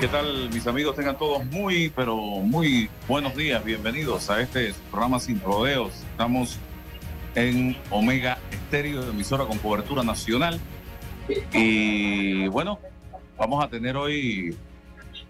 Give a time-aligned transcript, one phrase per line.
[0.00, 0.94] ¿Qué tal mis amigos?
[0.94, 3.64] Tengan todos muy, pero muy buenos días.
[3.64, 5.92] Bienvenidos a este programa Sin Rodeos.
[6.12, 6.56] Estamos
[7.34, 10.60] en Omega Estéreo, emisora con cobertura nacional.
[11.52, 12.78] Y bueno,
[13.36, 14.56] vamos a tener hoy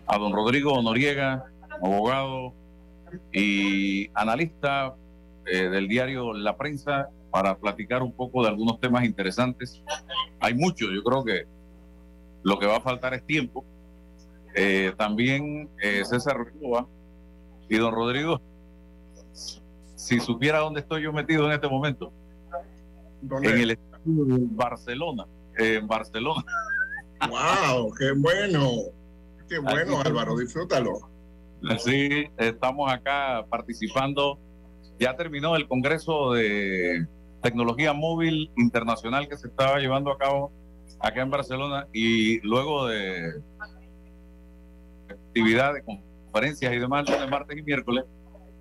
[0.06, 1.46] a don Rodrigo Noriega,
[1.82, 2.52] abogado
[3.32, 4.94] y analista
[5.46, 9.82] eh, del diario La Prensa, para platicar un poco de algunos temas interesantes.
[10.40, 11.46] Hay muchos, yo creo que
[12.42, 13.64] lo que va a faltar es tiempo
[14.54, 16.86] eh, también eh, César Rúa
[17.68, 18.40] y don Rodrigo,
[19.94, 22.12] si supiera dónde estoy yo metido en este momento,
[23.42, 26.44] en el estadio de Barcelona, en Barcelona.
[27.28, 27.92] ¡Wow!
[27.98, 28.70] ¡Qué bueno!
[29.48, 30.36] ¡Qué bueno, Álvaro!
[30.36, 31.00] Disfrútalo.
[31.78, 34.38] Sí, estamos acá participando.
[35.00, 37.06] Ya terminó el Congreso de
[37.42, 40.52] Tecnología Móvil Internacional que se estaba llevando a cabo
[41.00, 43.40] acá en Barcelona y luego de
[45.10, 48.04] actividades, conferencias y demás, de martes y miércoles.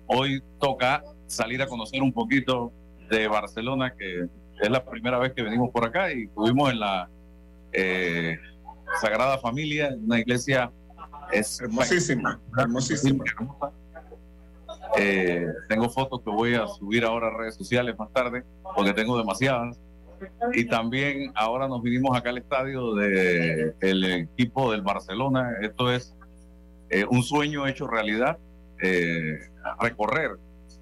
[0.06, 2.72] Hoy toca salir a conocer un poquito
[3.10, 4.26] de Barcelona, que
[4.60, 7.08] es la primera vez que venimos por acá y estuvimos en la
[7.72, 8.38] eh,
[9.00, 10.72] Sagrada Familia, una iglesia
[11.30, 13.24] es hermosísima, hermosísima.
[14.96, 19.18] Eh, tengo fotos que voy a subir ahora a redes sociales más tarde, porque tengo
[19.18, 19.78] demasiadas.
[20.52, 25.52] Y también ahora nos vinimos acá al estadio del equipo del Barcelona.
[25.60, 26.16] Esto es
[26.90, 28.38] eh, un sueño hecho realidad,
[28.82, 29.38] eh,
[29.80, 30.32] recorrer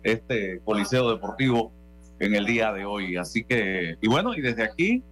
[0.02, 1.72] este coliseo deportivo
[2.18, 3.16] en el día de hoy.
[3.16, 5.02] Así que, y bueno, y desde aquí,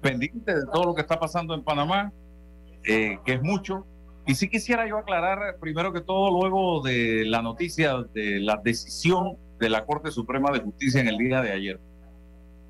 [0.00, 2.12] pendiente de todo lo que está pasando en Panamá,
[2.84, 3.86] eh, que es mucho.
[4.26, 9.36] Y sí quisiera yo aclarar, primero que todo, luego de la noticia de la decisión
[9.58, 11.80] de la Corte Suprema de Justicia en el día de ayer,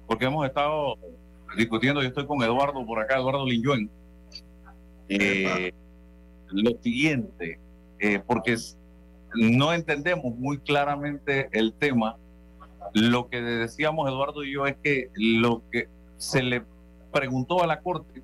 [0.06, 0.97] porque hemos estado
[1.56, 3.91] discutiendo, yo estoy con Eduardo por acá, Eduardo Linyuen,
[5.09, 5.72] eh,
[6.52, 7.58] lo siguiente,
[7.98, 8.56] eh, porque
[9.34, 12.16] no entendemos muy claramente el tema.
[12.94, 16.62] Lo que decíamos Eduardo y yo es que lo que se le
[17.12, 18.22] preguntó a la Corte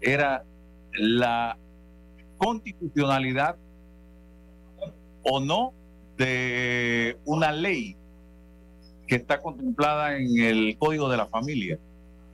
[0.00, 0.44] era
[0.92, 1.56] la
[2.38, 3.56] constitucionalidad
[5.22, 5.72] o no
[6.16, 7.96] de una ley
[9.06, 11.78] que está contemplada en el Código de la Familia.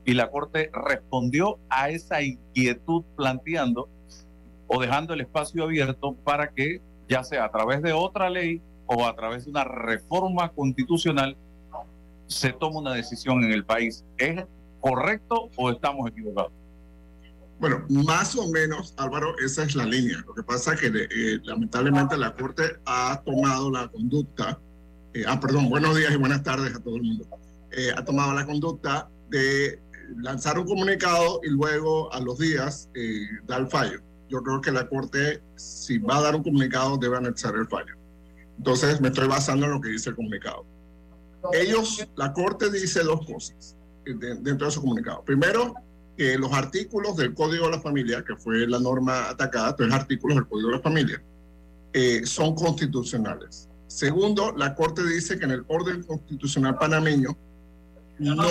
[0.05, 3.89] Y la Corte respondió a esa inquietud planteando
[4.69, 9.05] o dejando el espacio abierto para que, ya sea a través de otra ley o
[9.05, 11.37] a través de una reforma constitucional,
[12.27, 14.05] se tome una decisión en el país.
[14.19, 14.45] ¿Es
[14.81, 16.53] correcto o estamos equivocados?
[17.59, 20.23] Bueno, más o menos, Álvaro, esa es la línea.
[20.27, 24.59] Lo que pasa es que eh, lamentablemente la Corte ha tomado la conducta,
[25.15, 27.27] eh, ah, perdón, buenos días y buenas tardes a todo el mundo,
[27.73, 29.81] eh, ha tomado la conducta de
[30.19, 32.91] lanzar un comunicado y luego a los días
[33.47, 37.17] dar el fallo yo creo que la Corte, si va a dar un comunicado, debe
[37.17, 37.95] anexar el fallo.
[38.59, 40.65] Entonces, me estoy basando en lo que dice el comunicado.
[41.53, 45.23] Ellos, la Corte dice dos cosas dentro de su comunicado.
[45.25, 45.75] Primero,
[46.17, 50.37] que los artículos del Código de la Familia, que fue la norma atacada, tres artículos
[50.37, 51.23] del Código de la Familia,
[51.93, 53.69] eh, son constitucionales.
[53.87, 57.37] Segundo, la Corte dice que en el orden constitucional panameño
[58.19, 58.49] no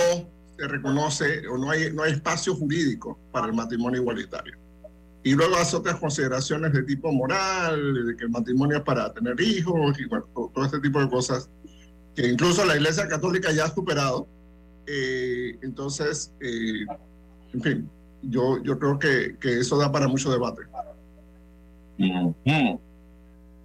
[0.56, 4.56] se reconoce o no hay, no hay espacio jurídico para el matrimonio igualitario.
[5.26, 9.34] Y luego hace otras consideraciones de tipo moral, de que el matrimonio es para tener
[9.40, 11.50] hijos y bueno, todo, este tipo de cosas
[12.14, 14.28] que incluso la Iglesia Católica ya ha superado.
[14.86, 16.86] Eh, entonces, eh,
[17.52, 17.90] en fin,
[18.22, 20.62] yo, yo creo que, que, eso da para mucho debate.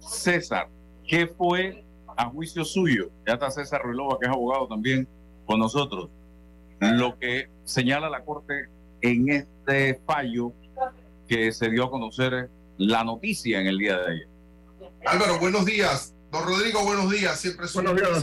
[0.00, 0.68] César,
[1.06, 1.84] ¿qué fue
[2.16, 3.08] a juicio suyo?
[3.24, 5.06] Ya está César Ruilova, que es abogado también
[5.46, 6.10] con nosotros.
[6.80, 8.68] Lo que señala la Corte
[9.00, 10.52] en este fallo
[11.32, 14.28] que se dio a conocer la noticia en el día de ayer.
[15.06, 16.14] Álvaro, buenos días.
[16.30, 17.40] Don Rodrigo, buenos días.
[17.40, 18.22] Siempre es buenos días,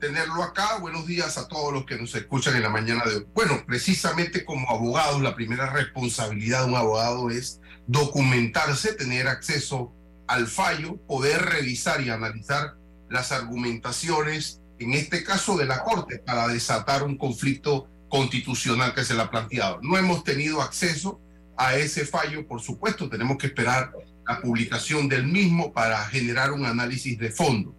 [0.00, 0.78] tenerlo acá.
[0.80, 3.26] Buenos días a todos los que nos escuchan en la mañana de hoy.
[3.34, 9.92] Bueno, precisamente como abogado, la primera responsabilidad de un abogado es documentarse, tener acceso
[10.26, 12.74] al fallo, poder revisar y analizar
[13.10, 19.14] las argumentaciones, en este caso de la Corte, para desatar un conflicto constitucional que se
[19.14, 19.78] le ha planteado.
[19.82, 21.20] No hemos tenido acceso
[21.56, 23.92] a ese fallo, por supuesto, tenemos que esperar
[24.26, 27.74] la publicación del mismo para generar un análisis de fondo.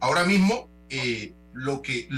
[0.00, 2.08] Ahora mismo, eh, lo que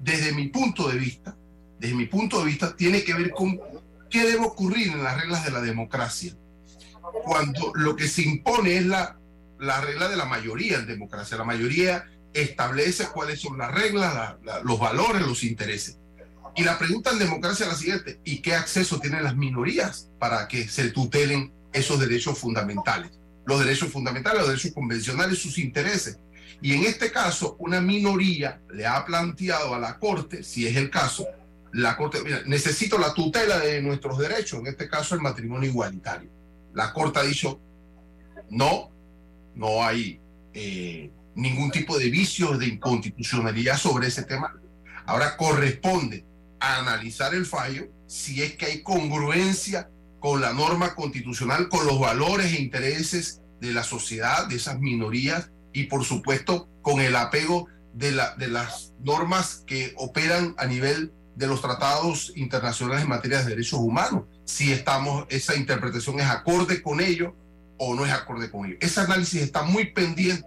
[0.00, 1.36] desde mi punto de vista,
[1.78, 3.60] desde mi punto de vista, tiene que ver con
[4.10, 6.36] qué debe ocurrir en las reglas de la democracia.
[7.24, 9.18] Cuando lo que se impone es la,
[9.58, 11.36] la regla de la mayoría en democracia.
[11.36, 15.98] La mayoría establece cuáles son las reglas, los valores, los intereses.
[16.54, 20.48] Y la pregunta en democracia es la siguiente, ¿y qué acceso tienen las minorías para
[20.48, 23.10] que se tutelen esos derechos fundamentales?
[23.46, 26.18] Los derechos fundamentales, los derechos convencionales, sus intereses.
[26.60, 30.90] Y en este caso, una minoría le ha planteado a la Corte, si es el
[30.90, 31.26] caso,
[31.72, 36.30] la Corte, mira, necesito la tutela de nuestros derechos, en este caso el matrimonio igualitario.
[36.74, 37.60] La Corte ha dicho,
[38.50, 38.90] no,
[39.54, 40.20] no hay
[40.52, 44.54] eh, ningún tipo de vicio de inconstitucionalidad sobre ese tema.
[45.06, 46.24] Ahora corresponde
[46.62, 52.52] analizar el fallo si es que hay congruencia con la norma constitucional, con los valores
[52.52, 58.12] e intereses de la sociedad, de esas minorías y por supuesto con el apego de,
[58.12, 63.50] la, de las normas que operan a nivel de los tratados internacionales en materia de
[63.50, 67.34] derechos humanos, si estamos, esa interpretación es acorde con ello
[67.78, 68.76] o no es acorde con ello.
[68.80, 70.46] Ese análisis está muy pendiente,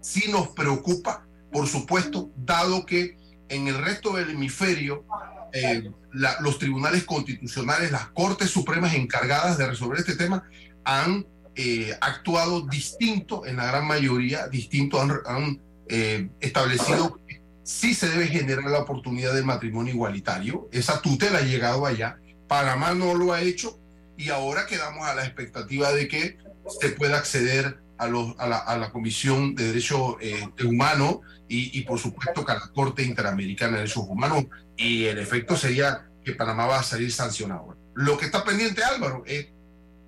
[0.00, 3.16] sí nos preocupa, por supuesto, dado que
[3.48, 5.04] en el resto del hemisferio
[5.52, 10.44] eh, los tribunales constitucionales, las cortes supremas encargadas de resolver este tema
[10.84, 18.08] han eh, actuado distinto, en la gran mayoría, distinto, han, eh, establecido que sí se
[18.08, 20.68] debe generar la oportunidad del matrimonio igualitario.
[20.70, 22.18] Esa tutela ha llegado allá.
[22.46, 23.78] Panamá no lo ha hecho
[24.16, 26.38] y ahora quedamos a la expectativa de que
[26.80, 30.16] se pueda acceder a, los, a, la, a la, Comisión de Derechos
[30.64, 31.18] Humanos
[31.48, 34.44] y, y, por supuesto, que a la Corte Interamericana de Derechos Humanos
[34.78, 37.76] y el efecto sería que Panamá va a salir sancionado.
[37.94, 39.48] Lo que está pendiente, Álvaro, es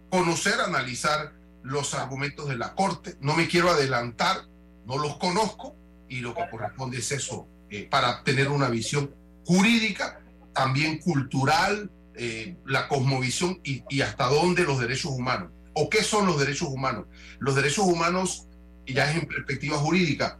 [0.08, 1.32] conocer, analizar
[1.62, 3.16] los argumentos de la Corte.
[3.20, 4.46] No me quiero adelantar,
[4.86, 5.76] no los conozco
[6.08, 9.14] y lo que corresponde es eso, eh, para tener una visión
[9.44, 10.20] jurídica,
[10.52, 15.50] también cultural, eh, la cosmovisión y, hasta dónde los derechos humanos.
[15.74, 17.06] ¿O qué son los derechos humanos?
[17.38, 18.46] Los derechos humanos,
[18.86, 20.38] ya es en perspectiva jurídica,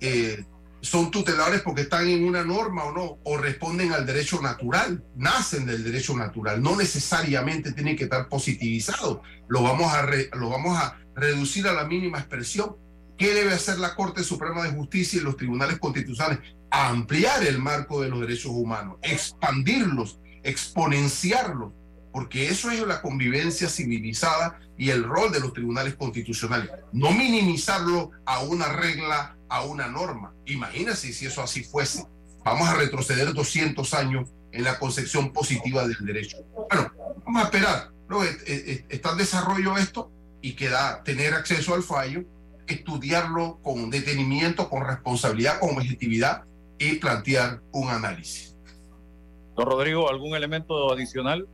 [0.00, 0.44] eh,
[0.82, 5.64] son tutelares porque están en una norma o no, o responden al derecho natural, nacen
[5.64, 10.04] del derecho natural, no necesariamente tienen que estar positivizados, lo vamos a,
[10.36, 12.76] lo vamos a reducir a la mínima expresión.
[13.16, 16.40] ¿Qué debe hacer la Corte Suprema de Justicia y los tribunales constitucionales?
[16.72, 21.72] Ampliar el marco de los derechos humanos, expandirlos, exponenciarlos,
[22.12, 26.68] porque eso es la convivencia civilizada y el rol de los tribunales constitucionales.
[26.92, 30.34] No minimizarlo a una regla a una norma.
[30.46, 32.04] Imagínense si eso así fuese.
[32.44, 36.38] Vamos a retroceder 200 años en la concepción positiva del derecho.
[36.68, 36.90] Bueno,
[37.24, 37.92] vamos a esperar.
[38.08, 38.24] ¿no?
[38.24, 42.24] Está en desarrollo esto y queda tener acceso al fallo,
[42.66, 46.42] estudiarlo con detenimiento, con responsabilidad, con objetividad
[46.76, 48.56] y plantear un análisis.
[49.54, 51.46] Don Rodrigo, ¿algún elemento adicional?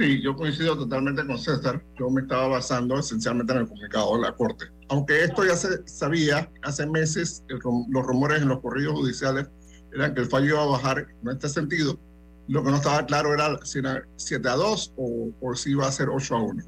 [0.00, 1.84] Sí, yo coincido totalmente con César.
[1.98, 4.64] Yo me estaba basando esencialmente en el comunicado de la Corte.
[4.88, 9.50] Aunque esto ya se sabía hace meses, los rumores en los corridos judiciales
[9.92, 12.00] eran que el fallo iba a bajar en este sentido.
[12.48, 15.86] Lo que no estaba claro era si era 7 a 2 o, o si iba
[15.86, 16.62] a ser 8 a 1.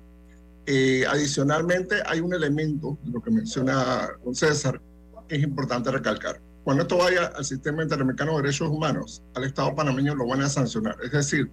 [0.67, 4.79] Eh, adicionalmente, hay un elemento, lo que menciona don César,
[5.27, 6.39] que es importante recalcar.
[6.65, 10.51] Cuando esto vaya al sistema interamericano de derechos humanos, al Estado panameño lo van a
[10.51, 10.97] sancionar.
[11.03, 11.51] Es decir,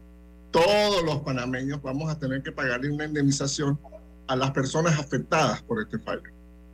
[0.52, 3.80] todos los panameños vamos a tener que pagarle una indemnización
[4.28, 6.24] a las personas afectadas por este fallo.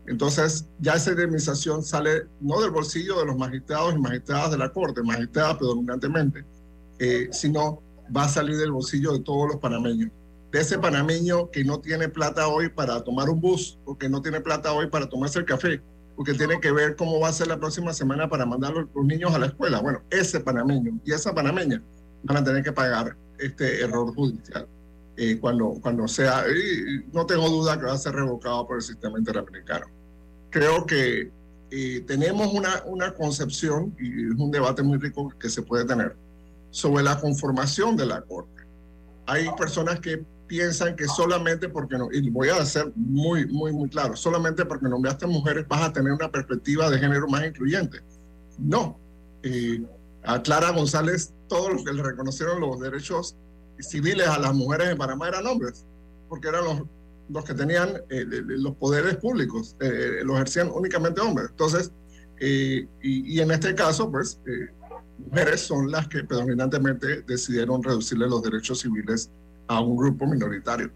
[0.07, 4.71] Entonces, ya esa indemnización sale no del bolsillo de los magistrados y magistradas de la
[4.71, 6.45] Corte, magistradas predominantemente,
[6.99, 7.81] eh, sino
[8.15, 10.11] va a salir del bolsillo de todos los panameños.
[10.51, 14.21] De ese panameño que no tiene plata hoy para tomar un bus, o que no
[14.21, 15.81] tiene plata hoy para tomarse el café,
[16.15, 19.05] porque tiene que ver cómo va a ser la próxima semana para mandar a los
[19.05, 19.81] niños a la escuela.
[19.81, 21.81] Bueno, ese panameño y esa panameña
[22.23, 24.67] van a tener que pagar este error judicial.
[25.17, 28.81] Eh, cuando, cuando sea, y no tengo duda que va a ser revocado por el
[28.81, 29.85] sistema interamericano.
[30.49, 31.31] Creo que
[31.71, 36.15] eh, tenemos una, una concepción, y es un debate muy rico que se puede tener,
[36.69, 38.63] sobre la conformación de la Corte.
[39.25, 43.89] Hay personas que piensan que solamente porque no, y voy a ser muy, muy, muy
[43.89, 48.01] claro, solamente porque nombraste mujeres vas a tener una perspectiva de género más incluyente.
[48.57, 48.99] No.
[49.43, 49.81] Eh,
[50.25, 53.35] a Clara González todos los que le reconocieron los derechos
[53.79, 55.85] civiles a las mujeres en Panamá eran hombres,
[56.29, 56.81] porque eran los,
[57.29, 61.49] los que tenían eh, los poderes públicos, eh, lo ejercían únicamente hombres.
[61.49, 61.91] Entonces,
[62.39, 64.39] eh, y, y, en este caso, pues,
[65.17, 69.29] mujeres son las que predominantemente decidieron reducirle los derechos civiles
[69.67, 70.91] a un grupo minoritario.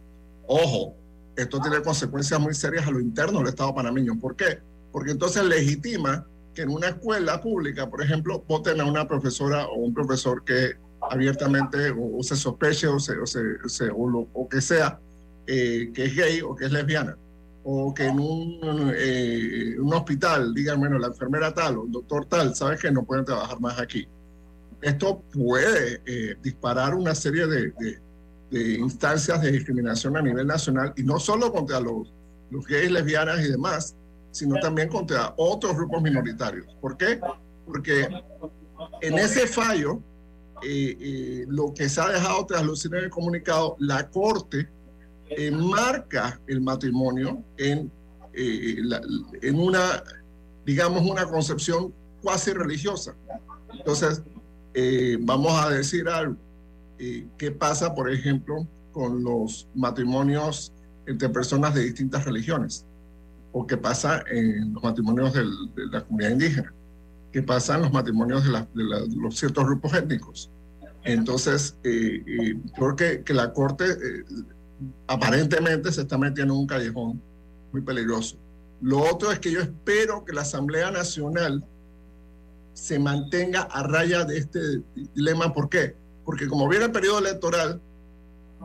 [0.47, 0.95] Ojo,
[1.35, 4.19] esto tiene consecuencias muy serias a lo interno del Estado panameño.
[4.19, 4.59] ¿Por qué?
[4.91, 6.27] Porque entonces legitima
[6.59, 10.73] que en una escuela pública, por ejemplo, voten a una profesora o un profesor que
[11.09, 13.13] abiertamente o, se sospeche o, se,
[13.89, 14.99] o, o, que sea
[15.47, 17.17] eh, que es gay o que es lesbiana.
[17.63, 22.25] O que en un, eh, un hospital digan, bueno, la enfermera tal o el doctor
[22.25, 24.05] tal, sabes que no pueden trabajar más aquí.
[24.81, 27.71] Esto puede eh, disparar una serie de,
[28.51, 32.13] de, instancias de discriminación a nivel nacional y no solo contra los,
[32.51, 33.95] los gays, lesbianas y demás,
[34.31, 36.67] sino también contra otros grupos minoritarios.
[36.81, 37.19] ¿Por qué?
[37.65, 38.07] Porque
[39.01, 40.01] en ese fallo,
[40.63, 44.67] eh, eh, lo que se ha dejado traslucir en el comunicado, la Corte
[45.51, 47.91] marca el matrimonio en,
[48.33, 50.03] en una,
[50.65, 53.15] digamos, una concepción cuasi religiosa.
[53.71, 54.23] Entonces,
[54.73, 56.35] eh, vamos a decir algo.
[56.97, 60.73] Eh, ¿Qué pasa, por ejemplo, con los matrimonios
[61.05, 62.85] entre personas de distintas religiones?
[63.51, 65.43] ¿O qué pasa en los matrimonios de
[65.91, 66.73] la comunidad indígena?
[67.31, 68.83] ¿Qué pasa en los matrimonios de,
[69.15, 70.51] los ciertos grupos étnicos?
[71.03, 73.85] Entonces, eh, creo que, que, la Corte
[75.07, 77.21] aparentemente se está metiendo en un callejón
[77.71, 78.37] muy peligroso.
[78.81, 81.65] Lo otro es que yo espero que la Asamblea Nacional
[82.73, 84.59] se mantenga a raya de este
[85.13, 85.53] dilema.
[85.53, 85.95] ¿Por qué?
[86.23, 87.81] Porque como viene el periodo electoral,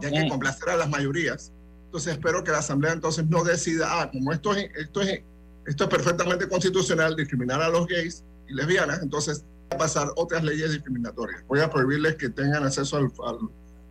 [0.00, 1.52] ya hay que complacer a las mayorías.
[1.94, 5.22] Entonces espero que la Asamblea entonces no decida, ah, como esto es, esto es,
[5.64, 10.42] esto es perfectamente constitucional, discriminar a los gays y lesbianas, entonces va a pasar otras
[10.42, 11.46] leyes discriminatorias.
[11.46, 13.12] Voy a prohibirles que tengan acceso al,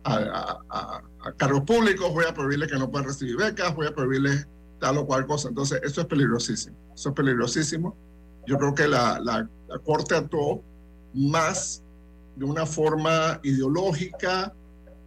[0.04, 4.46] a, a, cargos públicos, voy a prohibirles que no puedan recibir becas, voy a prohibirles
[4.80, 5.48] tal o cual cosa.
[5.48, 6.76] Entonces, eso es peligrosísimo.
[6.94, 7.96] Eso es peligrosísimo.
[8.46, 10.62] Yo creo que la, la, la Corte actuó
[11.14, 11.82] más
[12.36, 14.52] de una forma ideológica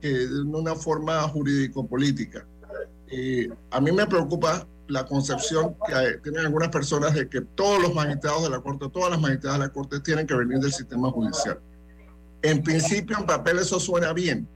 [0.02, 2.48] que de una forma jurídico-política.
[3.72, 8.44] A mí me preocupa la concepción que tienen algunas personas de que todos los magistrados
[8.44, 11.60] de la Corte, todas las magistradas de la Corte tienen que venir del sistema judicial.
[12.42, 14.48] En principio, en papel eso suena bien,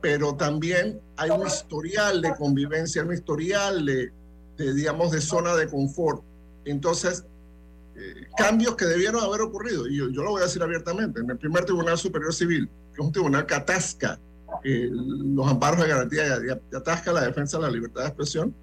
[0.00, 4.12] pero también hay un historial de convivencia, un historial de,
[4.56, 6.22] digamos, de zona de confort.
[6.64, 7.24] Entonces,
[8.36, 9.86] cambios que debieron haber ocurrido.
[9.86, 11.20] Y yo, lo voy a decir abiertamente.
[11.20, 14.18] En el primer Tribunal Superior Civil, que es un tribunal que atasca
[14.64, 18.54] los amparos de garantía y, atasca la defensa de la libertad de expresión,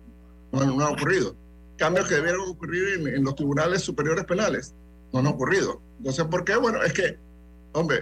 [0.52, 1.36] no, no ha ocurrido.
[1.78, 4.74] Cambios que debieron ocurrir en, los tribunales superiores penales,
[5.14, 5.82] no han ocurrido.
[5.98, 6.56] Entonces, ¿por qué?
[6.56, 7.18] Bueno, es que,
[7.74, 8.02] hombre,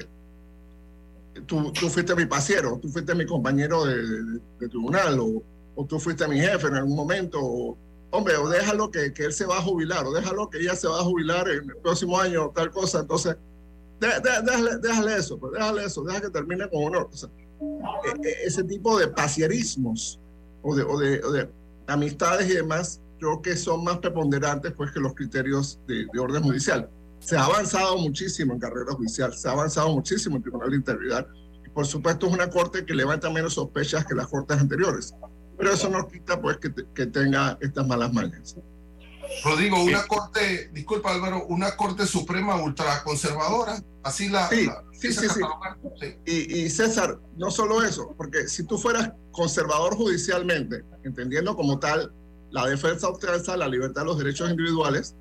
[1.45, 5.43] tú, tú fuiste mi pasiero, tú fuiste mi compañero de, tribunal, o,
[5.75, 7.77] o, tú fuiste mi jefe en algún momento, o,
[8.11, 10.87] hombre, o déjalo que, que, él se va a jubilar, o déjalo que ella se
[10.87, 13.01] va a jubilar en el próximo año, tal cosa.
[13.01, 13.37] Entonces,
[13.99, 17.09] déjale, déjale, eso, pues déjale eso, deja que termine con honor.
[17.11, 17.46] E, e,
[18.43, 20.19] ese tipo de pasierismos
[20.61, 21.49] o de, o de, de,
[21.87, 26.43] amistades y demás, creo que son más preponderantes pues, que los criterios de, de, orden
[26.43, 26.89] judicial.
[27.19, 31.27] Se ha avanzado muchísimo en carrera judicial, se ha avanzado muchísimo en Tribunal de Integridad,
[31.65, 35.13] y por supuesto es una corte que levanta menos sospechas que las cortes anteriores
[35.57, 38.55] pero eso no quita pues que, que tenga estas malas mañas.
[39.43, 44.47] Rodrigo, una corte, disculpa Álvaro, una corte suprema ultraconservadora, así la...
[44.49, 46.15] Sí, sí, sí, sí.
[46.25, 52.11] Y, y, César, no solo eso, porque si tú fueras conservador judicialmente, entendiendo como tal
[52.51, 55.15] la defensa ultranza, la libertad de los derechos individuales,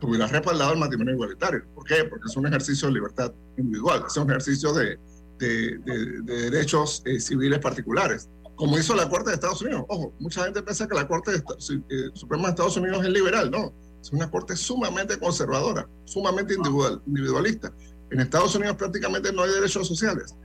[0.00, 1.64] tú hubieras respaldado el matrimonio igualitario.
[1.74, 2.04] ¿Por qué?
[2.04, 4.98] Porque es un ejercicio de libertad individual, es un ejercicio de,
[5.38, 8.28] de, de, derechos eh, civiles particulares
[8.60, 9.86] como hizo la Corte de Estados Unidos.
[9.88, 13.72] Ojo, mucha gente piensa que la Corte eh, Suprema de Estados Unidos es liberal, no.
[14.02, 17.72] Es una Corte sumamente conservadora, sumamente individual, individualista.
[18.10, 20.36] En Estados Unidos prácticamente no hay derechos sociales.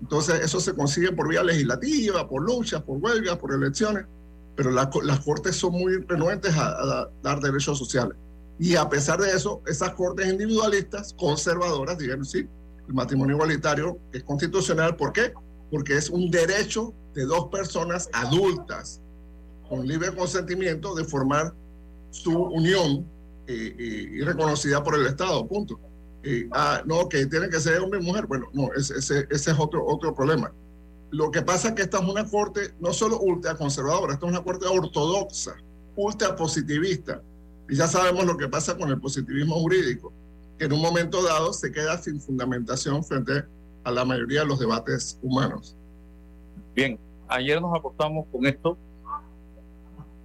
[0.00, 4.04] Entonces, eso se consigue por vía legislativa, por luchas, por huelgas, por elecciones,
[4.56, 8.16] pero las cortes son muy renuentes a, dar derechos sociales.
[8.58, 12.48] Y a pesar de eso, esas cortes individualistas, conservadoras, digan sí,
[12.88, 14.96] el matrimonio igualitario es constitucional.
[14.96, 15.32] ¿Por qué?
[15.70, 19.00] Porque es un derecho de dos personas adultas
[19.68, 21.54] con libre consentimiento de formar
[22.10, 23.06] su unión
[23.46, 25.78] eh, eh, y reconocida por el Estado, punto.
[26.22, 29.86] Eh, ah, no, que tiene que ser hombre y mujer, bueno, no, ese, es otro,
[29.86, 30.52] otro problema.
[31.10, 34.32] Lo que pasa es que esta es una corte no solo ultra conservadora, esta es
[34.32, 35.56] una corte ortodoxa,
[35.96, 37.22] ultra positivista.
[37.68, 40.12] Y ya sabemos lo que pasa con el positivismo jurídico,
[40.58, 43.44] que en un momento dado se queda sin fundamentación frente
[43.84, 45.76] a la mayoría de los debates humanos.
[46.74, 46.98] Bien,
[47.28, 48.78] ayer nos acostamos con esto,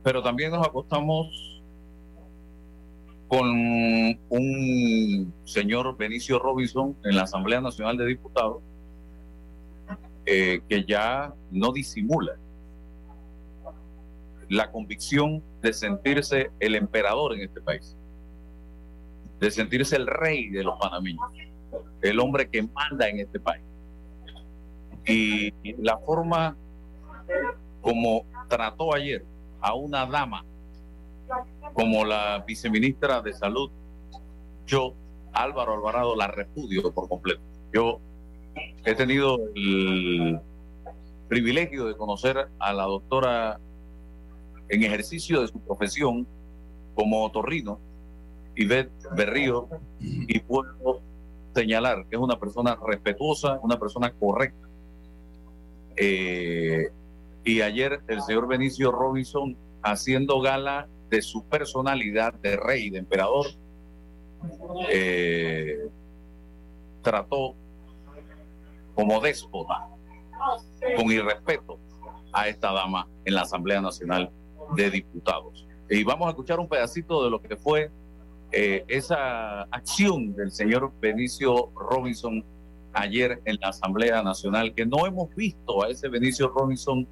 [0.03, 1.55] pero también nos acostamos
[3.27, 3.49] con
[4.29, 8.61] un señor Benicio Robinson en la Asamblea Nacional de Diputados,
[10.27, 12.37] eh, que ya no disimula
[14.47, 17.97] la convicción de sentirse el emperador en este país,
[19.39, 21.25] de sentirse el rey de los panameños,
[22.01, 23.63] el hombre que manda en este país.
[25.07, 26.55] Y la forma
[27.81, 29.23] como trató ayer
[29.61, 30.43] a una dama
[31.73, 33.69] como la viceministra de Salud,
[34.65, 34.93] yo,
[35.33, 37.41] Álvaro Alvarado, la repudio por completo.
[37.73, 37.99] Yo
[38.85, 40.39] he tenido el
[41.27, 43.59] privilegio de conocer a la doctora
[44.69, 46.27] en ejercicio de su profesión
[46.95, 47.79] como otorrino,
[48.55, 49.67] Ivette Berrío,
[49.99, 51.01] y puedo
[51.53, 54.64] señalar que es una persona respetuosa, una persona correcta.
[55.97, 56.89] Eh,
[57.43, 63.45] y ayer el señor Benicio Robinson haciendo gala de su personalidad de rey, de emperador,
[64.89, 65.87] eh,
[67.01, 67.55] trató
[68.95, 69.87] como déspota,
[70.95, 71.77] con irrespeto
[72.33, 74.31] a esta dama en la Asamblea Nacional
[74.75, 75.67] de Diputados.
[75.89, 77.91] Y vamos a escuchar un pedacito de lo que fue
[78.51, 82.43] eh, esa acción del señor Benicio Robinson
[82.95, 87.07] ayer en la Asamblea Nacional, que no hemos visto a ese Benicio Robinson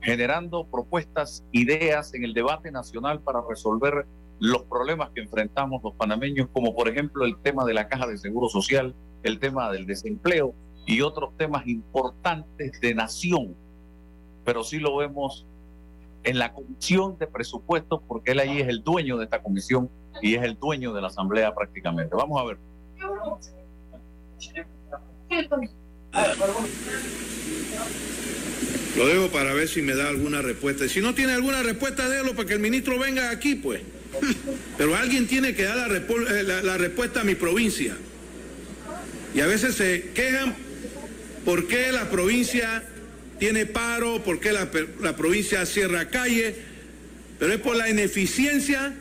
[0.00, 4.06] generando propuestas, ideas en el debate nacional para resolver
[4.38, 8.18] los problemas que enfrentamos los panameños, como por ejemplo el tema de la caja de
[8.18, 10.54] seguro social, el tema del desempleo
[10.86, 13.56] y otros temas importantes de nación.
[14.44, 15.46] Pero sí lo vemos
[16.22, 19.90] en la comisión de presupuestos, porque él ahí es el dueño de esta comisión
[20.22, 22.14] y es el dueño de la asamblea prácticamente.
[22.14, 22.58] Vamos a ver.
[28.96, 30.88] Lo dejo para ver si me da alguna respuesta.
[30.88, 33.82] Si no tiene alguna respuesta, déjalo para que el ministro venga aquí, pues.
[34.78, 37.94] Pero alguien tiene que dar la, eh, respuesta a mi provincia.
[39.34, 40.54] Y a veces se quejan
[41.44, 42.82] por qué la provincia
[43.38, 44.68] tiene paro, por qué la,
[45.02, 46.56] la provincia cierra calle,
[47.38, 48.94] pero es por la ineficiencia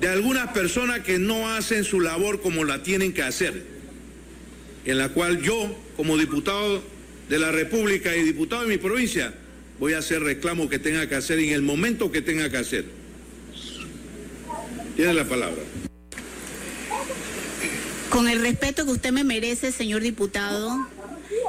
[0.00, 3.62] de algunas personas que no hacen su labor como la tienen que hacer,
[4.84, 6.82] en la cual yo, como diputado
[7.28, 9.32] de la República y diputado de mi provincia,
[9.78, 12.84] voy a hacer reclamo que tenga que hacer en el momento que tenga que hacer.
[14.96, 15.62] Tiene la palabra.
[18.10, 20.86] Con el respeto que usted me merece, señor diputado,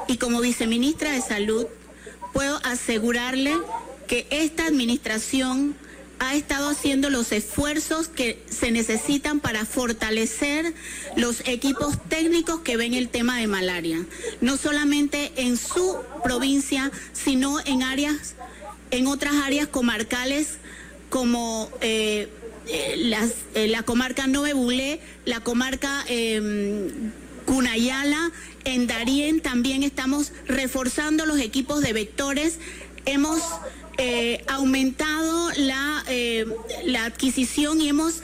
[0.08, 1.66] y como viceministra de Salud,
[2.32, 3.54] puedo asegurarle
[4.08, 5.76] que esta administración
[6.24, 10.74] ha estado haciendo los esfuerzos que se necesitan para fortalecer
[11.16, 14.06] los equipos técnicos que ven el tema de malaria,
[14.42, 18.36] no solamente en su provincia, sino en áreas,
[18.92, 20.58] en otras áreas comarcales
[21.10, 22.30] como eh,
[22.68, 27.12] eh, eh, la comarca Nove Bulé, la comarca em,
[27.46, 28.32] Cunayala,
[28.64, 32.60] en Darién también estamos reforzando los equipos de vectores.
[33.06, 33.42] Hemos
[33.98, 36.46] eh, aumentado la, eh,
[36.86, 38.24] la adquisición y hemos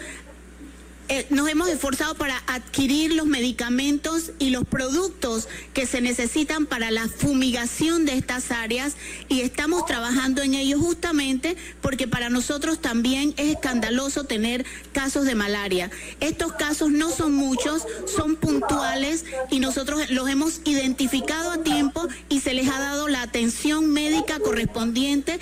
[1.12, 6.92] eh, nos hemos esforzado para adquirir los medicamentos y los productos que se necesitan para
[6.92, 8.96] la fumigación de estas áreas
[9.28, 15.34] y estamos trabajando en ello justamente porque para nosotros también es escandaloso tener casos de
[15.34, 15.90] malaria.
[16.20, 22.42] Estos casos no son muchos, son puntuales y nosotros los hemos identificado a tiempo y
[22.42, 25.40] se les ha dado la atención médica correspondiente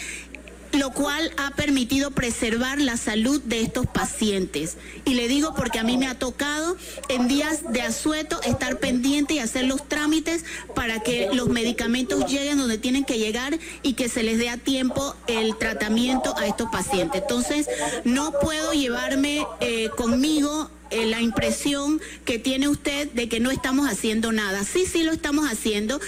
[0.73, 4.77] lo cual ha permitido preservar la salud de estos pacientes.
[5.05, 6.77] Y le digo porque a mí me ha tocado
[7.09, 12.57] en días de asueto estar pendiente y hacer los trámites para que los medicamentos lleguen
[12.57, 16.69] donde tienen que llegar y que se les dé a tiempo el tratamiento a estos
[16.69, 17.21] pacientes.
[17.21, 17.67] Entonces,
[18.03, 23.89] no puedo llevarme eh, conmigo eh, la impresión que tiene usted de que no estamos
[23.89, 24.63] haciendo nada.
[24.63, 25.99] Sí, sí lo estamos haciendo.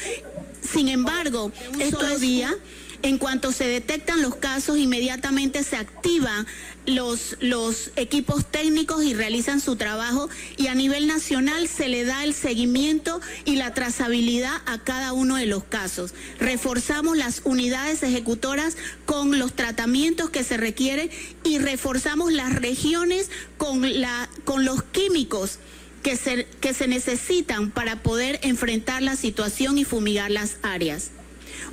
[0.62, 2.54] Sin embargo, estos días
[3.02, 6.46] en cuanto se detectan los casos, inmediatamente se activan
[6.86, 12.24] los, los equipos técnicos y realizan su trabajo y a nivel nacional se le da
[12.24, 16.14] el seguimiento y la trazabilidad a cada uno de los casos.
[16.40, 21.10] Reforzamos las unidades ejecutoras con los tratamientos que se requieren
[21.44, 25.60] y reforzamos las regiones con, la, con los químicos
[26.04, 31.12] que se, que se necesitan para poder enfrentar la situación y fumigar las áreas.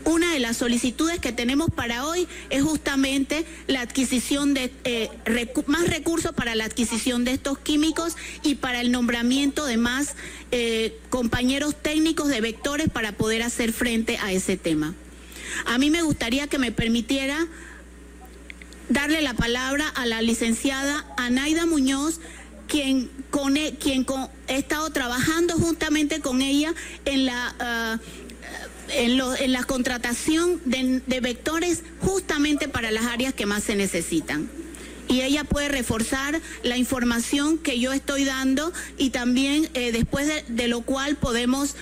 [0.06, 5.10] Una de las solicitudes que tenemos para hoy es justamente la adquisición de eh,
[5.66, 8.14] más recursos para la adquisición de estos químicos
[8.44, 10.14] y para el nombramiento de más
[10.52, 14.94] eh, compañeros técnicos de vectores para poder hacer frente a ese tema.
[15.64, 17.44] A mí me gustaría que me permitiera
[18.88, 22.20] darle la palabra a la licenciada Anaida Muñoz,
[22.68, 24.06] quien, con, e, quien
[24.46, 26.72] he estado trabajando juntamente con ella
[27.06, 27.56] en la...
[27.58, 27.98] Ah,
[28.90, 34.48] en, en la contratación de, vectores justamente para las áreas que más se necesitan
[35.08, 40.68] y ella puede reforzar la información que yo estoy dando y también eh, después de,
[40.68, 41.76] lo cual podemos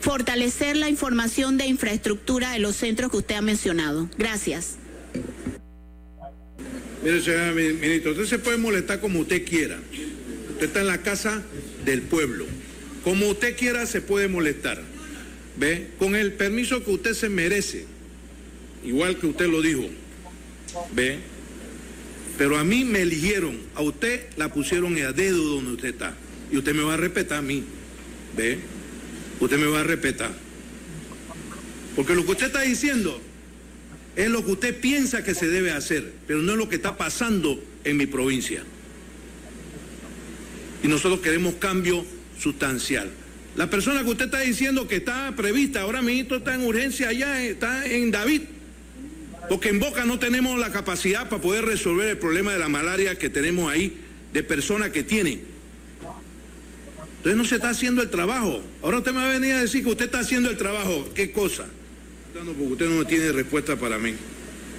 [0.00, 4.08] fortalecer la información de infraestructura de los centros que usted ha mencionado.
[4.18, 4.76] Gracias.
[7.02, 9.78] Mire, señora ministra, usted se puede molestar como usted quiera.
[10.50, 11.42] Usted está en la casa
[11.84, 12.44] del pueblo.
[13.02, 14.95] Como usted quiera se puede molestar.
[15.56, 15.88] ¿Ve?
[15.98, 17.86] Con el permiso que usted se merece.
[18.84, 19.88] Igual que usted lo dijo.
[20.94, 21.18] ¿Ve?
[22.38, 26.14] Pero a mí me eligieron, a usted la pusieron a dedo donde usted está.
[26.52, 27.64] Y usted me va a respetar a mí.
[28.36, 28.58] ¿Ve?
[29.40, 30.32] Usted me va a respetar.
[31.94, 33.20] Porque lo que usted está diciendo
[34.16, 36.96] es lo que usted piensa que se debe hacer, pero no es lo que está
[36.96, 38.62] pasando en mi provincia.
[40.82, 42.04] Y nosotros queremos cambio
[42.38, 43.10] sustancial.
[43.56, 47.42] La persona que usted está diciendo que está prevista, ahora mismo está en urgencia allá,
[47.42, 48.42] está en David.
[49.48, 53.16] Porque en Boca no tenemos la capacidad para poder resolver el problema de la malaria
[53.16, 53.98] que tenemos ahí
[54.32, 55.40] de personas que tienen.
[57.16, 58.60] Entonces no se está haciendo el trabajo.
[58.82, 61.08] Ahora usted me va a venir a decir que usted está haciendo el trabajo.
[61.14, 61.64] ¿Qué cosa?
[62.34, 64.14] Porque usted no tiene respuesta para mí.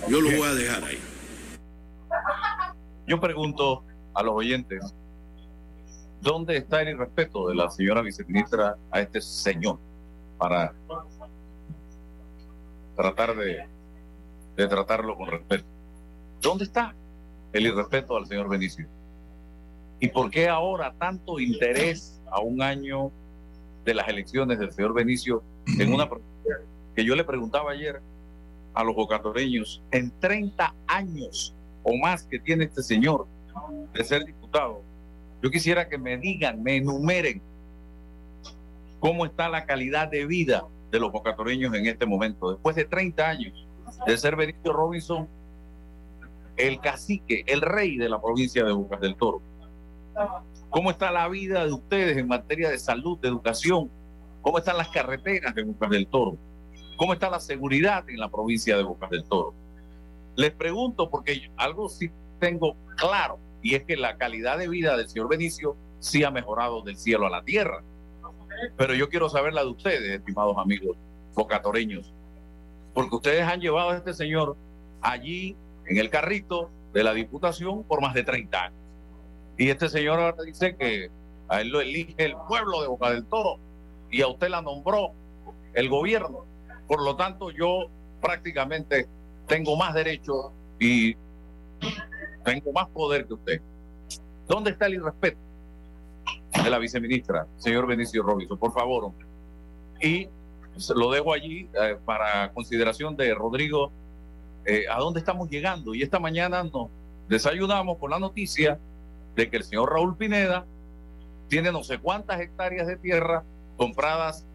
[0.08, 1.00] Yo lo voy a dejar ahí.
[3.08, 4.82] Yo pregunto a los oyentes,
[6.28, 9.80] ¿dónde está el irrespeto de la señora viceministra a este señor
[10.38, 10.74] para
[12.96, 13.78] tratar de
[14.58, 15.66] de tratarlo con respeto.
[16.42, 16.94] ¿Dónde está
[17.54, 18.88] el irrespeto al señor Benicio?
[20.00, 23.12] ¿Y por qué ahora tanto interés a un año
[23.86, 25.44] de las elecciones del señor Benicio
[25.80, 26.10] en una
[26.96, 28.02] que yo le preguntaba ayer
[28.74, 33.28] a los bocatoreños, en 30 años o más que tiene este señor
[33.94, 34.82] de ser diputado,
[35.41, 37.41] yo quisiera que me digan, me enumeren
[39.00, 43.28] cómo está la calidad de vida de los bocatoreños en este momento, después de 30
[43.28, 43.67] años
[44.06, 45.28] de ser Benito Robinson
[46.56, 49.41] el cacique, el rey de la provincia de Bocas del Toro.
[50.69, 53.91] ¿Cómo está la vida de ustedes en materia de salud, de educación?
[54.41, 56.38] ¿Cómo están las carreteras de Bocas del Toro?
[56.97, 59.54] ¿Cómo está la seguridad en la provincia de Bocas del Toro?
[60.36, 65.10] Les pregunto porque algo sí tengo claro y es que la calidad de vida del
[65.10, 67.84] señor Benicio sí ha mejorado del cielo a la tierra.
[68.77, 70.97] Pero yo quiero saber la de ustedes, estimados amigos
[71.36, 72.13] bocatoreños
[72.97, 74.58] porque ustedes han llevado a este señor
[75.01, 78.80] allí en el carrito de la Diputación por más de 30 años.
[79.56, 81.12] Y este señor ahora dice que
[81.47, 83.60] a él lo elige el pueblo de Boca del Toro
[84.10, 85.12] y a usted la nombró
[85.75, 86.45] el gobierno.
[86.88, 87.86] Por lo tanto, yo
[88.19, 89.08] prácticamente
[89.45, 91.15] tengo más derecho y
[92.48, 93.62] tengo más poder que usted.
[94.48, 95.38] ¿Dónde está el irrespeto
[96.64, 98.58] de la viceministra, señor Benicio Robinson?
[98.58, 99.28] Por favor, hombre.
[100.02, 100.30] Y
[100.96, 103.92] lo dejo allí eh, para consideración de Rodrigo,
[104.66, 105.94] eh, a dónde estamos llegando.
[105.94, 106.90] Y esta mañana nos
[107.28, 108.80] desayunamos con la noticia
[109.36, 110.66] de que el señor Raúl Pineda
[111.50, 113.44] tiene no sé cuántas hectáreas de tierra
[113.76, 114.46] compradas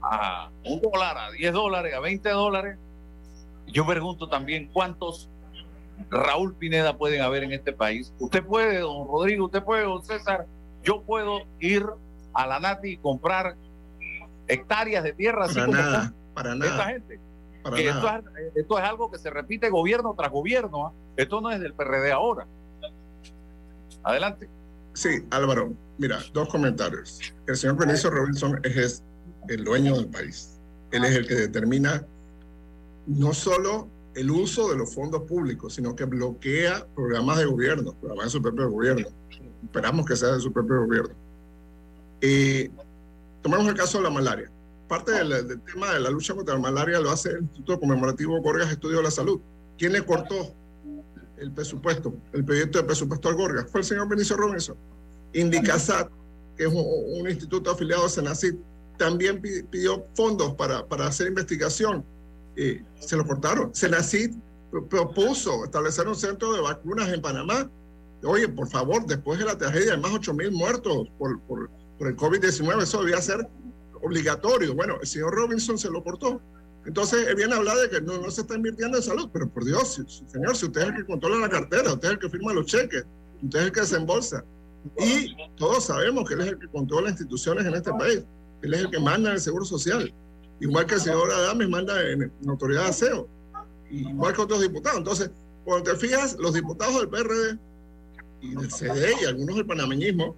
[0.00, 2.78] a un dólar, a 10 dólares, a 20 dólares.
[3.66, 5.28] Yo pregunto también cuántos
[6.08, 8.12] Raúl Pineda pueden haber en este país.
[8.18, 10.46] Usted puede, don Rodrigo, usted puede, don César,
[10.82, 11.84] yo puedo ir
[12.32, 13.56] a la Nati y comprar
[14.48, 15.46] hectáreas de tierra.
[15.46, 16.70] Para nada, para nada.
[16.70, 17.20] Esta gente.
[18.54, 20.86] Esto, es, algo que se repite gobierno tras gobierno.
[20.86, 20.92] ¿ah?
[21.16, 22.46] Esto no es del PRD ahora.
[24.02, 24.48] Adelante.
[24.94, 27.20] Sí, Álvaro, mira, dos comentarios.
[27.46, 29.02] El señor Benicio Robinson es
[29.48, 30.58] el dueño del país.
[30.90, 32.04] Él es el que determina
[33.06, 38.26] no solo el uso de los fondos públicos, sino que bloquea programas de gobierno, programas
[38.26, 39.06] de su propio gobierno.
[39.64, 41.14] Esperamos que sea de su propio gobierno.
[42.20, 42.70] Eh,
[43.42, 44.50] Tomemos el caso de la malaria.
[44.88, 48.70] Parte del, tema de la lucha contra la malaria lo hace el Instituto Conmemorativo Gorgas
[48.70, 49.40] Estudio de la Salud.
[49.78, 50.54] ¿Quién le cortó
[51.38, 53.70] el presupuesto, el proyecto de presupuesto al Gorgas?
[53.70, 54.76] Fue el señor Benicio Robinson.
[55.32, 56.10] Indicasat,
[56.56, 58.56] que es un, instituto afiliado a Senacid,
[58.98, 62.04] también pidió fondos para, para hacer investigación.
[62.98, 63.74] Se lo cortaron.
[63.74, 64.36] Senacid
[64.88, 67.70] propuso establecer un centro de vacunas en Panamá.
[68.22, 71.70] Oye, por favor, después de la tragedia, hay más de 8 mil muertos por, por
[72.00, 73.46] por el COVID-19, eso debía ser
[74.02, 74.74] obligatorio.
[74.74, 76.40] Bueno, el señor Robinson se lo cortó.
[76.86, 79.46] Entonces, él viene a hablar de que no, no se está invirtiendo en salud, pero
[79.50, 82.30] por Dios, señor, si usted es el que controla la cartera, usted es el que
[82.30, 83.04] firma los cheques,
[83.42, 84.42] usted es el que desembolsa.
[84.98, 88.24] Y todos sabemos que él es el que controla instituciones en este país.
[88.62, 90.10] Él es el que manda el Seguro Social.
[90.60, 93.28] Igual que el señor Adames manda en, en Autoridad de Aseo.
[93.90, 94.98] Igual que otros diputados.
[94.98, 95.30] Entonces,
[95.64, 97.58] cuando te fijas, los diputados del PRD
[98.40, 100.36] y del CD y algunos del panameñismo,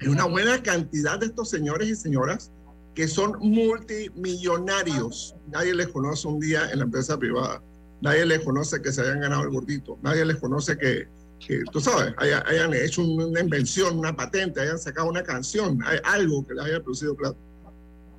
[0.00, 2.50] hay una buena cantidad de estos señores y señoras
[2.94, 5.34] que son multimillonarios.
[5.48, 7.62] Nadie les conoce un día en la empresa privada.
[8.00, 9.98] Nadie les conoce que se hayan ganado el gordito.
[10.02, 11.06] Nadie les conoce que,
[11.46, 16.46] que tú sabes, hayan, hecho una invención, una patente, hayan sacado una canción, hay algo
[16.46, 17.36] que les haya producido plata.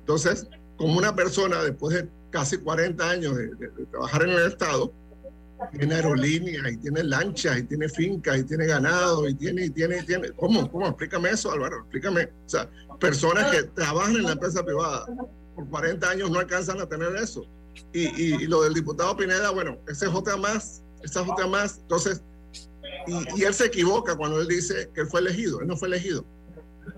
[0.00, 3.50] Entonces, como una persona después de casi 40 años de,
[3.90, 4.92] trabajar en el Estado,
[5.78, 9.98] tiene aerolíneas y tiene lanchas y tiene fincas y tiene ganado y tiene, y tiene,
[9.98, 10.30] y tiene.
[10.32, 10.70] ¿Cómo?
[10.70, 10.88] ¿Cómo?
[10.88, 12.24] Explícame eso, Álvaro, explícame.
[12.24, 15.06] O sea, personas que trabajan en la empresa privada
[15.54, 17.46] por 40 años no alcanzan a tener eso.
[17.92, 21.78] Y, y, lo del diputado Pineda, bueno, ese es otra más, esa es otra más.
[21.78, 22.22] Entonces,
[23.06, 25.60] y, y, él se equivoca cuando él dice que él fue elegido.
[25.60, 26.24] Él no fue elegido.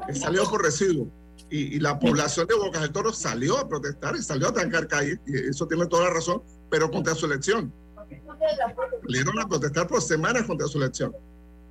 [0.08, 1.10] Él salió por residuo.
[1.56, 5.20] Y, la población de Bocas del Toro salió a protestar y salió a trancar calles.
[5.24, 7.72] Y eso tiene toda la razón, pero contra su elección.
[9.06, 11.14] Salieron a protestar por semanas contra su elección.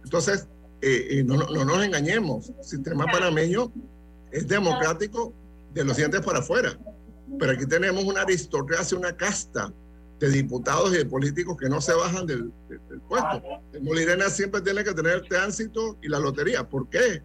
[0.06, 0.48] Entonces,
[0.82, 2.50] eh, eh, no, no, nos engañemos.
[2.58, 3.74] El sistema panameño
[4.32, 5.34] es democrático
[5.74, 6.80] de los dientes para afuera.
[7.38, 9.74] Pero aquí tenemos una aristocracia, una casta
[10.22, 12.54] de diputados y de políticos que no se bajan del,
[13.10, 13.42] puesto.
[13.74, 16.64] El Molirena siempre tiene que tener el tránsito y la lotería.
[16.70, 17.22] ¿Por qué?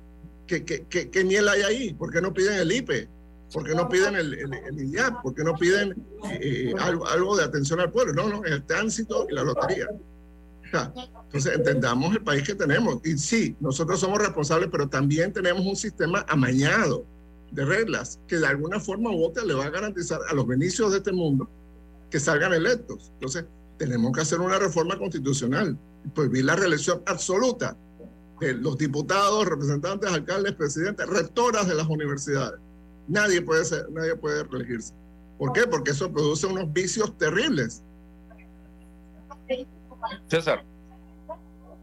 [0.49, 1.95] ¿Qué, qué, qué, qué miel hay ahí?
[1.95, 3.09] ¿Por qué no piden el IPE?
[3.53, 5.23] ¿Por qué no piden el, el, IDIAP?
[5.23, 5.95] ¿Por qué no piden
[6.41, 8.15] eh, algo, algo, de atención al pueblo?
[8.15, 9.87] No, no, el tránsito y la lotería.
[10.73, 12.99] Entonces, entendamos el país que tenemos.
[13.05, 17.05] Y sí, nosotros somos responsables, pero también tenemos un sistema amañado
[17.51, 20.93] de reglas que de alguna forma u otra le va a garantizar a los beneficios
[20.93, 21.49] de este mundo
[22.11, 23.11] que salgan electos.
[23.15, 23.45] Entonces,
[23.79, 25.79] tenemos que hacer una reforma constitucional
[26.15, 27.77] prohibir la reelección absoluta
[28.41, 32.61] los diputados, representantes, alcaldes, presidentes, rectoras de las universidades.
[33.09, 34.95] Nadie puede ser, nadie puede reelegirse.
[35.39, 35.67] ¿Por qué?
[35.67, 37.83] Porque eso produce unos vicios terribles.
[40.29, 40.65] César.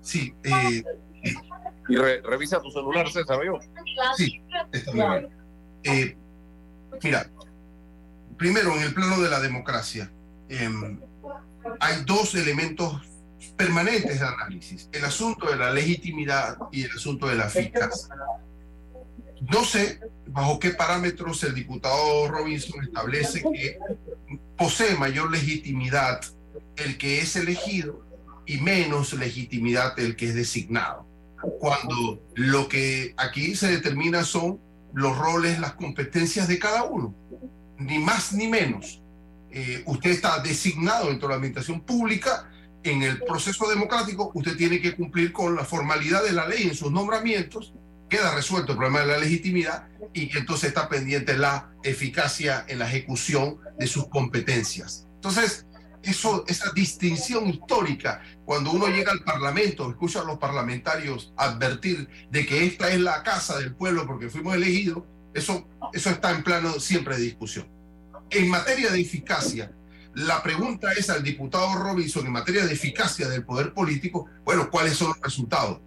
[0.01, 0.33] Sí.
[0.43, 0.83] Eh,
[1.87, 3.59] y revisa tu celular, César, ¿yo?
[4.17, 4.41] Sí,
[4.71, 5.29] está bien.
[5.83, 6.17] Eh,
[7.03, 7.29] mira,
[8.37, 10.11] primero, en el plano de la democracia,
[10.49, 10.99] em,
[11.79, 13.01] hay dos elementos
[13.47, 18.15] permanentes de análisis, el asunto de la legitimidad y el asunto de la eficacia.
[19.41, 23.77] No sé bajo qué parámetros el diputado Robinson establece que
[24.57, 26.21] posee mayor legitimidad
[26.77, 28.05] el que es elegido
[28.45, 31.05] y menos legitimidad el que es designado.
[31.59, 34.59] Cuando lo que aquí se determina son
[34.93, 37.13] los roles, las competencias de cada uno,
[37.77, 39.01] ni más ni menos.
[39.51, 42.49] Eh, usted está designado dentro de la administración pública,
[42.85, 46.75] en el proceso democrático usted tiene que cumplir con la formalidad de la ley en
[46.75, 47.73] sus nombramientos,
[48.09, 52.87] queda resuelto el problema de la legitimidad y entonces está pendiente la eficacia en la
[52.87, 55.07] ejecución de sus competencias.
[55.15, 55.65] Entonces,
[56.03, 62.45] eso, esa distinción histórica, cuando uno llega al Parlamento, escucha a los parlamentarios advertir de
[62.45, 66.79] que esta es la casa del pueblo porque fuimos elegidos, eso, eso está en plano
[66.79, 67.67] siempre de discusión.
[68.29, 69.71] En materia de eficacia,
[70.15, 74.95] la pregunta es al diputado Robinson en materia de eficacia del poder político, bueno, ¿cuáles
[74.95, 75.81] son los resultados?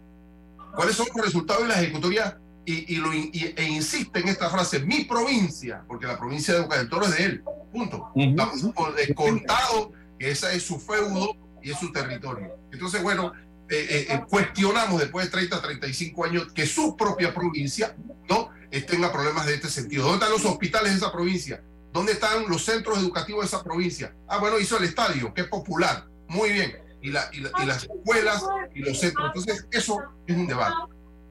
[0.75, 2.39] ¿Cuáles son los resultados de la ejecutoria?
[2.67, 6.91] Y, lo, e insiste en esta frase, mi provincia, porque la provincia de Boca del
[6.91, 8.13] Toro es de él, punto.
[8.15, 9.89] Estamos descontados
[10.19, 12.59] que esa es su feudo y es su territorio.
[12.71, 13.33] Entonces, bueno,
[13.71, 17.97] eh, eh, eh, cuestionamos después de 30, 35 años que su propia provincia
[18.29, 18.51] no
[18.87, 20.03] tenga problemas de este sentido.
[20.03, 21.63] ¿Dónde están los hospitales de esa provincia?
[21.99, 24.15] ¿Dónde están los centros educativos de esa provincia?
[24.27, 26.07] Ah, bueno, hizo el estadio, que es popular.
[26.29, 26.79] Muy bien.
[27.01, 29.27] Y, la, y, las escuelas y los centros.
[29.27, 30.75] Entonces, eso es un debate.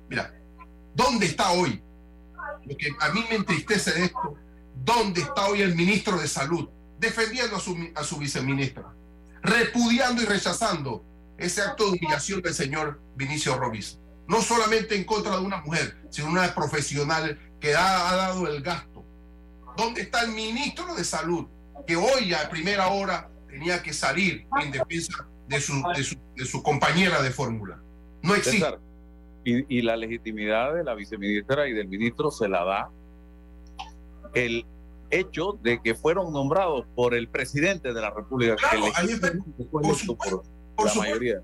[0.09, 0.33] Mira,
[0.95, 1.81] ¿dónde está hoy?
[2.65, 4.35] Lo que a mí me entristece de esto,
[4.83, 6.69] ¿dónde está hoy el ministro de Salud?
[6.99, 8.93] defendiendo a su, a su viceministra,
[9.41, 11.03] repudiando y rechazando
[11.37, 13.99] ese acto de humillación del señor Vinicio Robis.
[14.27, 18.96] No solamente en contra de una mujer, sino una profesional que ha, dado el gasto.
[19.77, 21.45] ¿Dónde está el ministro de Salud
[21.85, 25.81] que hoy a primera hora tenía que salir en defensa de su,
[26.35, 27.79] de su, compañera de fórmula?
[28.23, 28.67] No existe.
[29.45, 32.89] y, y la legitimidad de la viceministra y del ministro se la da
[34.33, 34.65] el
[35.09, 38.55] hecho de que fueron nombrados por el presidente de la República.
[38.55, 38.87] Claro,
[40.75, 41.41] por, la mayoría.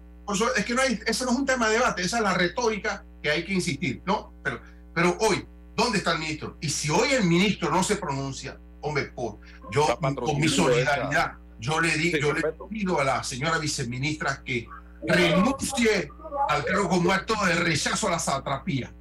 [0.56, 3.06] es que no hay, eso no es un tema de debate, esa es la retórica
[3.22, 4.34] que hay que insistir, ¿no?
[4.44, 4.60] Pero,
[4.94, 6.58] pero hoy, ¿dónde está el ministro?
[6.62, 9.40] Y si hoy el ministro no se pronuncia, hombre, por,
[9.72, 14.68] yo con mi solidaridad, yo le, di, yo le pido a la señora viceministra que
[15.08, 16.10] renuncie
[16.50, 18.94] al cargo como acto de rechazo a la satrapía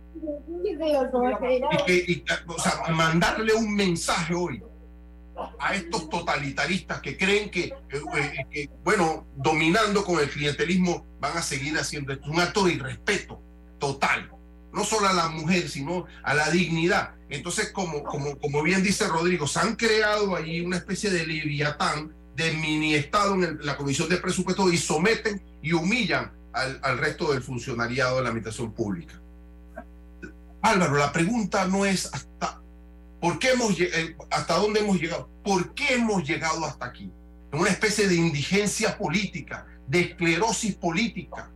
[1.88, 4.62] y o sea, mandarle un mensaje hoy
[5.58, 11.42] a estos totalitaristas que creen que, eh, que, bueno, dominando con el clientelismo van a
[11.42, 12.30] seguir haciendo esto.
[12.30, 13.42] Un acto de irrespeto
[13.78, 14.30] total.
[14.72, 17.14] No solo a la mujer, sino a la dignidad.
[17.28, 22.14] Entonces, como, como, como bien dice Rodrigo, se han creado ahí una especie de leviatán,
[22.36, 27.32] de mini Estado en la Comisión de Presupuestos y someten y humillan al, al resto
[27.32, 29.20] del funcionariado de la administración pública.
[30.62, 32.62] Álvaro, la pregunta no es hasta,
[33.20, 37.10] ¿por qué hemos, eh, hasta dónde hemos llegado, por qué hemos llegado hasta aquí.
[37.52, 41.50] En una especie de indigencia política, de esclerosis política,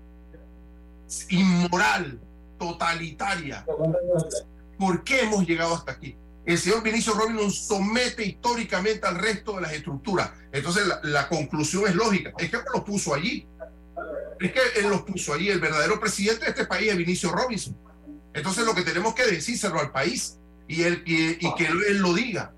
[1.30, 2.20] inmoral,
[2.58, 3.64] totalitaria.
[4.78, 6.16] ¿Por qué hemos llegado hasta aquí?
[6.46, 10.30] El señor Vinicio Robinson somete históricamente al resto de las estructuras.
[10.52, 12.32] Entonces la, conclusión es lógica.
[12.38, 13.48] Es que lo puso allí.
[14.38, 15.48] Es que él los puso allí.
[15.48, 17.76] El verdadero presidente de este país es Vinicio Robinson.
[18.32, 20.38] Entonces lo que tenemos que decírselo al país
[20.68, 22.54] y, él, y, que él, lo diga.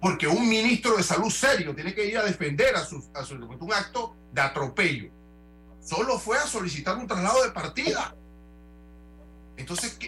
[0.00, 3.34] Porque un ministro de salud serio tiene que ir a defender a su, a su
[3.34, 5.10] un acto de atropello.
[5.80, 8.16] Solo fue a solicitar un traslado de partida.
[9.56, 9.98] Entonces,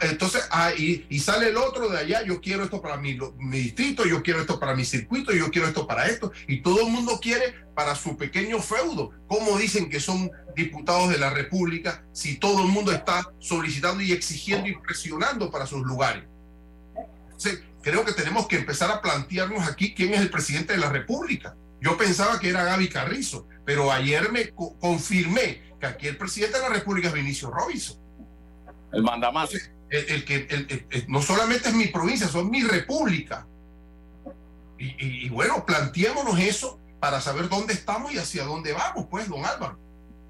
[0.00, 3.16] entonces ahí y, sale el otro de allá, yo quiero esto para mi,
[3.50, 6.92] distrito, yo quiero esto para mi circuito, yo quiero esto para esto, y todo el
[6.92, 9.12] mundo quiere para su pequeño feudo.
[9.28, 14.12] ¿Cómo dicen que son diputados de la República si todo el mundo está solicitando y
[14.12, 16.24] exigiendo y presionando para sus lugares?
[17.24, 20.90] Entonces, creo que tenemos que empezar a plantearnos aquí quién es el presidente de la
[20.90, 21.54] República.
[21.80, 26.64] Yo pensaba que era Gaby Carrizo, pero ayer me confirmé que aquí el presidente de
[26.64, 27.99] la República es Vinicio Robinson.
[28.92, 29.50] El mandamás.
[29.90, 33.46] El, que no solamente es mi provincia, son mi república.
[34.78, 39.78] Y, bueno, planteémonos eso para saber dónde estamos y hacia dónde vamos, pues, don Álvaro.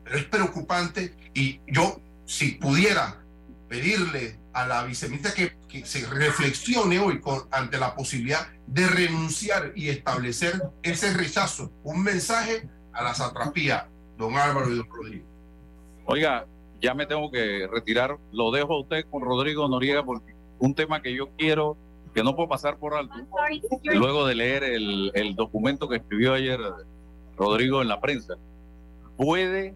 [0.02, 3.22] Pero es preocupante y yo, si pudiera
[3.68, 9.72] pedirle a la viceministra que, que se reflexione hoy con, ante la posibilidad de renunciar
[9.76, 15.26] y establecer ese rechazo, un mensaje a la satrapía, don Álvaro y don Rodrigo.
[16.06, 16.46] Oiga,
[16.80, 18.18] ya me tengo que retirar.
[18.32, 21.76] Lo dejo a usted con Rodrigo Noriega porque un tema que yo quiero,
[22.14, 23.14] que no puedo pasar por alto,
[23.84, 26.60] luego de leer el, el documento que escribió ayer
[27.36, 28.34] Rodrigo en la prensa,
[29.16, 29.74] puede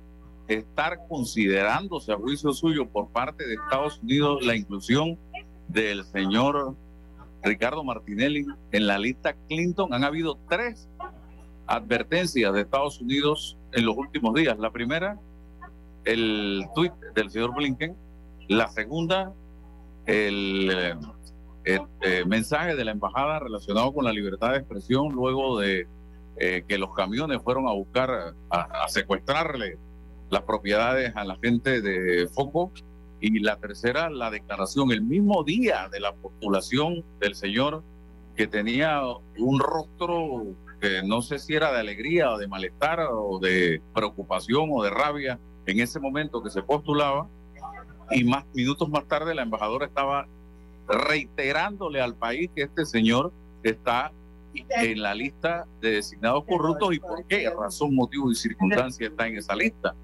[0.48, 5.18] estar considerándose a juicio suyo por parte de Estados Unidos la inclusión
[5.68, 6.74] del señor
[7.42, 9.92] Ricardo Martinelli en la lista Clinton.
[9.94, 10.88] Han habido tres
[11.66, 14.58] advertencias de Estados Unidos en los últimos días.
[14.58, 15.18] La primera,
[16.04, 17.96] el tuit del señor Blinken.
[18.48, 19.32] La segunda,
[20.06, 20.70] el,
[21.64, 25.88] eh, eh, mensaje de la embajada relacionado con la libertad de expresión luego de
[26.36, 29.78] eh, que los camiones fueron a buscar, a, secuestrarle
[30.30, 32.70] las propiedades a la gente de Foco.
[33.20, 37.82] Y la tercera, la declaración el mismo día de la postulación del señor
[38.36, 39.00] que tenía
[39.38, 40.44] un rostro
[40.78, 44.90] que no sé si era de alegría o de malestar o de preocupación o de
[44.90, 47.28] rabia en ese momento que se postulaba
[48.10, 50.26] y más minutos más tarde la embajadora estaba
[50.86, 54.12] reiterándole al país que este señor está
[54.54, 59.38] en la lista de designados corruptos y por qué razón, motivo y circunstancia está en
[59.38, 59.94] esa lista.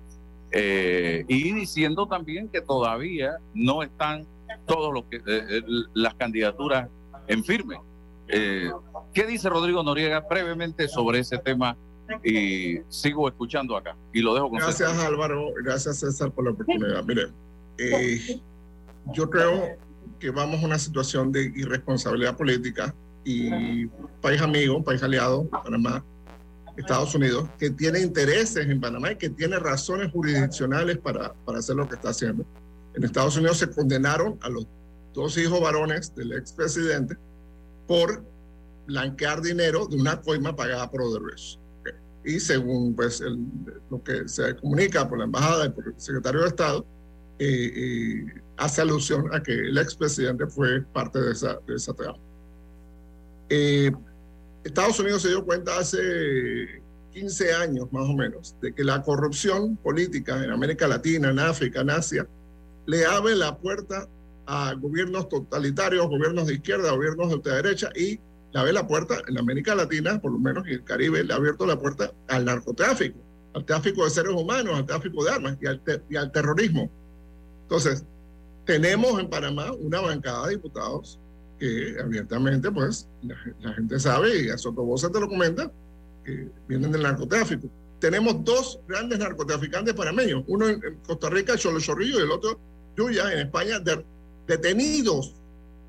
[0.50, 4.26] Eh, y diciendo también que todavía no están
[4.66, 5.62] todos los eh, eh,
[5.94, 6.88] las candidaturas
[7.28, 7.76] en firme.
[8.26, 11.76] ¿Qué dice Rodrigo Noriega brevemente sobre ese tema
[12.24, 17.04] y sigo escuchando acá y lo dejo Gracias Álvaro, gracias César por la oportunidad.
[17.04, 17.28] Mire,
[17.78, 18.40] eh,
[19.12, 19.76] yo creo
[20.18, 22.94] que vamos a una situación de irresponsabilidad política
[23.24, 23.86] y
[24.20, 26.04] país amigo, país aliado, Panamá,
[26.76, 31.76] Estados Unidos, que tiene intereses en Panamá y que tiene razones jurisdiccionales para, para hacer
[31.76, 32.44] lo que está haciendo.
[32.94, 34.66] En Estados Unidos se condenaron a los
[35.14, 37.16] dos hijos varones del expresidente
[37.86, 38.24] por
[38.86, 41.59] blanquear dinero de una coima pagada por Odebrecht
[42.24, 43.22] y según pues,
[43.90, 46.86] lo que se comunica por la embajada y por el secretario de Estado,
[47.38, 48.24] eh, eh,
[48.56, 52.18] hace alusión a que el expresidente fue parte de esa, de esa trama.
[53.48, 53.90] Eh,
[54.62, 59.76] Estados Unidos se dio cuenta hace 15 años más o menos de que la corrupción
[59.76, 62.28] política en América Latina, en África, en Asia,
[62.86, 64.06] le abre la puerta
[64.46, 68.20] a gobiernos totalitarios, gobiernos de izquierda, gobiernos de ultraderecha y
[68.52, 71.36] le abre la puerta, en América Latina, por lo menos, y el Caribe, le ha
[71.36, 73.18] abierto la puerta al narcotráfico,
[73.54, 76.90] al tráfico de seres humanos, al tráfico de armas y al, y al terrorismo.
[77.62, 78.04] Entonces,
[78.64, 81.18] tenemos en Panamá una bancada de diputados
[81.58, 85.70] que abiertamente, pues, la, gente sabe y a voz te lo comenta,
[86.24, 87.68] que vienen del narcotráfico.
[88.00, 92.58] Tenemos dos grandes narcotraficantes panameños, uno en Costa Rica, Cholo Chorrillo, y el otro,
[92.96, 93.78] Yuya, en España,
[94.46, 95.34] detenidos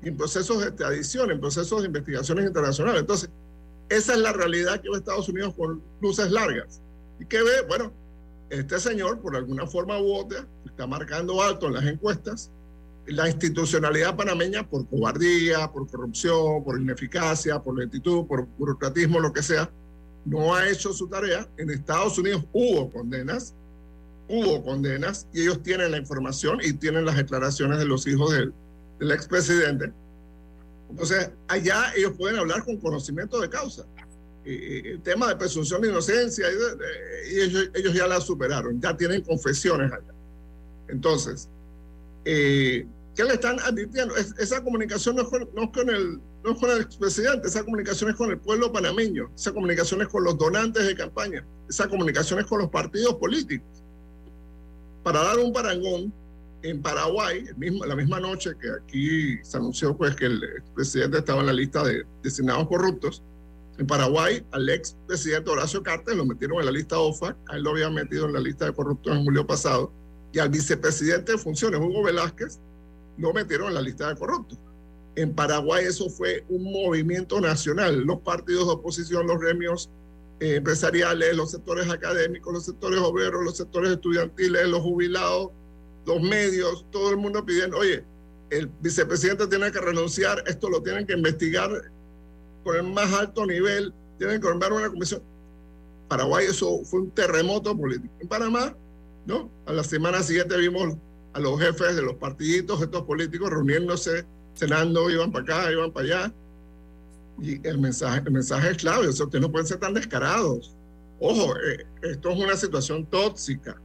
[0.02, 3.00] en procesos de extradición, en procesos de investigaciones internacionales.
[3.00, 3.30] Entonces,
[3.88, 6.80] esa es la realidad que ve Estados Unidos con luces largas.
[7.20, 7.62] ¿Y qué ve?
[7.68, 7.92] Bueno,
[8.50, 12.50] este señor, por alguna forma u otra, está marcando alto en las encuestas
[13.06, 19.42] la institucionalidad panameña por cobardía, por corrupción, por ineficacia, por lentitud, por burocratismo, lo que
[19.42, 19.70] sea,
[20.24, 21.48] no ha hecho su tarea.
[21.56, 23.54] En Estados Unidos hubo condenas,
[24.28, 28.54] hubo condenas y ellos tienen la información y tienen las declaraciones de los hijos del,
[28.98, 29.92] del expresidente.
[30.90, 33.84] Entonces, allá ellos pueden hablar con conocimiento de causa.
[34.44, 39.90] el tema de presunción de inocencia, y, ellos, ellos, ya la superaron, ya tienen confesiones
[39.92, 40.12] allá.
[40.88, 41.48] Entonces,
[42.24, 44.14] eh, ¿qué le están advirtiendo?
[44.16, 48.10] esa comunicación no es, con, no, con el, no es con el expresidente, esa comunicación
[48.10, 52.40] es con el pueblo panameño, esa comunicación es con los donantes de campaña, esa comunicación
[52.40, 53.66] es con los partidos políticos.
[55.02, 56.12] Para dar un parangón,
[56.62, 60.40] en Paraguay, mismo, la misma noche que aquí se anunció pues, que el
[60.74, 63.22] presidente estaba en la lista de designados corruptos,
[63.78, 67.62] en Paraguay al ex presidente Horacio Cartes lo metieron en la lista OFAC, a él
[67.62, 69.92] lo habían metido en la lista de corruptos en julio pasado,
[70.32, 72.60] y al vicepresidente de funciones, Hugo Velázquez,
[73.18, 74.58] lo metieron en la lista de corruptos.
[75.14, 79.90] En Paraguay eso fue un movimiento nacional, los partidos de oposición, los gremios
[80.40, 85.50] eh, empresariales, los sectores académicos, los sectores obreros, los sectores estudiantiles, los jubilados,
[86.06, 88.04] los medios, todo el mundo pidiendo, oye,
[88.50, 91.70] el vicepresidente tiene que renunciar, esto lo tienen que investigar
[92.64, 95.22] con el más alto nivel, tienen que formar una comisión.
[96.08, 98.12] Paraguay eso fue un terremoto político.
[98.20, 98.76] En Panamá,
[99.26, 99.50] ¿no?
[99.66, 100.96] A la semana siguiente vimos
[101.32, 106.06] a los jefes de los partiditos, estos políticos reuniéndose, cenando, iban para acá, iban para
[106.06, 106.34] allá.
[107.40, 110.76] Y el mensaje, el mensaje es clave, o ustedes no pueden ser tan descarados.
[111.18, 113.80] Ojo, eh, esto es una situación tóxica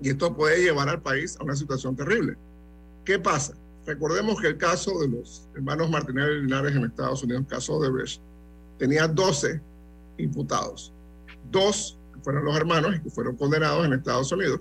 [0.00, 2.36] y esto puede llevar al país a una situación terrible.
[3.04, 3.54] ¿Qué pasa?
[3.86, 7.88] Recordemos que el caso de los hermanos Martínez Linares en Estados Unidos, el caso de
[7.88, 8.20] Brecht,
[8.78, 9.60] tenía 12
[10.18, 10.92] imputados.
[11.50, 14.60] Dos fueron los hermanos y que fueron condenados en Estados Unidos,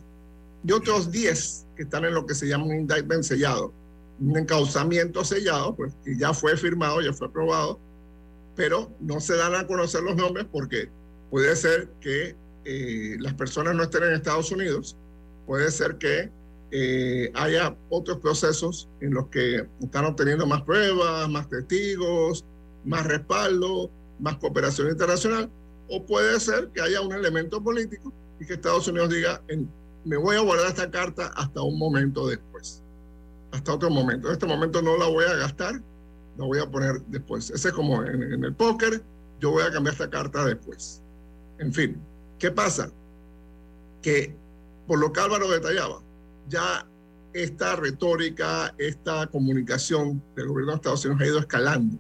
[0.64, 3.74] y otros 10 que están en lo que se llama un indictment sellado,
[4.20, 7.80] un encauzamiento sellado, pues que ya fue firmado, ya fue aprobado,
[8.56, 10.90] pero no se dan a conocer los nombres porque
[11.30, 14.96] puede ser que eh, las personas no estén en Estados Unidos
[15.46, 16.32] puede ser que
[16.72, 22.44] eh, haya otros procesos en los que están obteniendo más pruebas, más testigos,
[22.84, 23.90] más respaldo,
[24.20, 25.50] más cooperación internacional,
[25.90, 29.42] o puede ser que haya un elemento político y que Estados Unidos diga,
[30.04, 32.82] me voy a guardar esta carta hasta un momento después,
[33.52, 34.28] hasta otro momento.
[34.28, 35.82] En este momento no la voy a gastar,
[36.38, 37.52] la voy a poner después.
[37.52, 39.02] Ese es como en, en el póker,
[39.40, 41.02] yo voy a cambiar esta carta después.
[41.60, 42.02] En fin,
[42.40, 42.92] ¿qué pasa?
[44.02, 44.36] Que
[44.88, 46.02] por lo que Álvaro detallaba,
[46.48, 46.88] ya
[47.34, 52.00] esta retórica, esta comunicación del gobierno de Estados Unidos ha ido escalando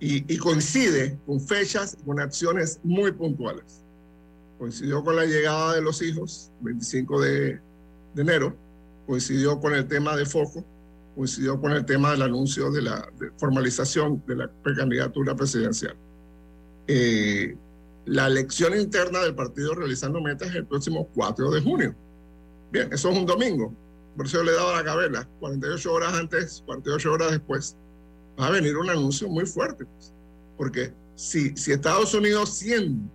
[0.00, 3.84] y, coincide con fechas, con acciones muy puntuales.
[4.58, 7.60] Coincidió con la llegada de los hijos, 25 de,
[8.16, 8.54] enero,
[9.06, 10.64] coincidió con el tema de foco,
[11.16, 13.08] coincidió con el tema del anuncio de la
[13.38, 15.96] formalización de la precandidatura presidencial.
[16.86, 17.56] Eh,
[18.08, 21.94] la elección interna del partido realizando metas el próximo 4 de junio.
[22.72, 23.74] Bien, eso es un domingo.
[24.16, 25.28] Por eso le he dado la cabeza.
[25.40, 27.76] 48 horas antes, 48 horas después,
[28.40, 29.84] va a venir un anuncio muy fuerte.
[29.84, 30.12] Pues.
[30.56, 33.12] porque si, si Estados Unidos siente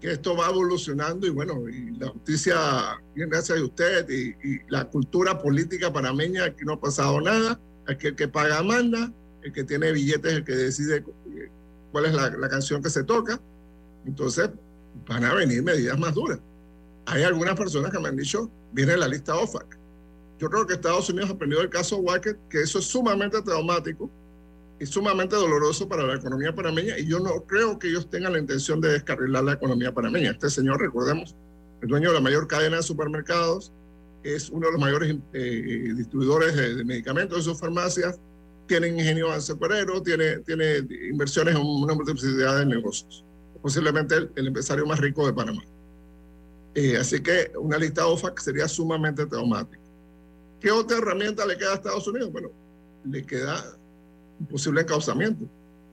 [0.00, 4.34] que esto va evolucionando y bueno, y la justicia, bien gracias a usted, y,
[4.68, 9.52] la cultura política panameña, aquí no ha pasado nada, aquí el que paga manda, el
[9.52, 11.04] que tiene billetes, el que decide
[11.92, 13.40] cuál es la canción que se toca,
[14.06, 14.50] entonces
[15.06, 16.40] van a venir medidas más duras.
[17.06, 19.78] Hay algunas personas que me han dicho, viene la lista OFAC.
[20.38, 24.10] Yo creo que Estados Unidos ha aprendido el caso Wacker, que eso es sumamente traumático
[24.80, 28.40] y sumamente doloroso para la economía panameña y yo no creo que ellos tengan la
[28.40, 30.32] intención de descarrilar la economía panameña.
[30.32, 31.36] Este señor, recordemos,
[31.80, 33.72] el dueño de la mayor cadena de supermercados,
[34.24, 38.18] es uno de los mayores eh, distribuidores de, medicamentos de sus farmacias,
[38.66, 40.78] tiene ingenio azucarero, tiene, tiene
[41.10, 43.24] inversiones en una multiplicidad de negocios
[43.62, 45.62] posiblemente el, empresario más rico de Panamá.
[46.74, 49.80] Eh, así que una lista OFAC sería sumamente traumática.
[50.60, 52.32] ¿Qué otra herramienta le queda a Estados Unidos?
[52.32, 52.50] Bueno,
[53.04, 53.64] le queda
[54.40, 55.44] un posible encauzamiento.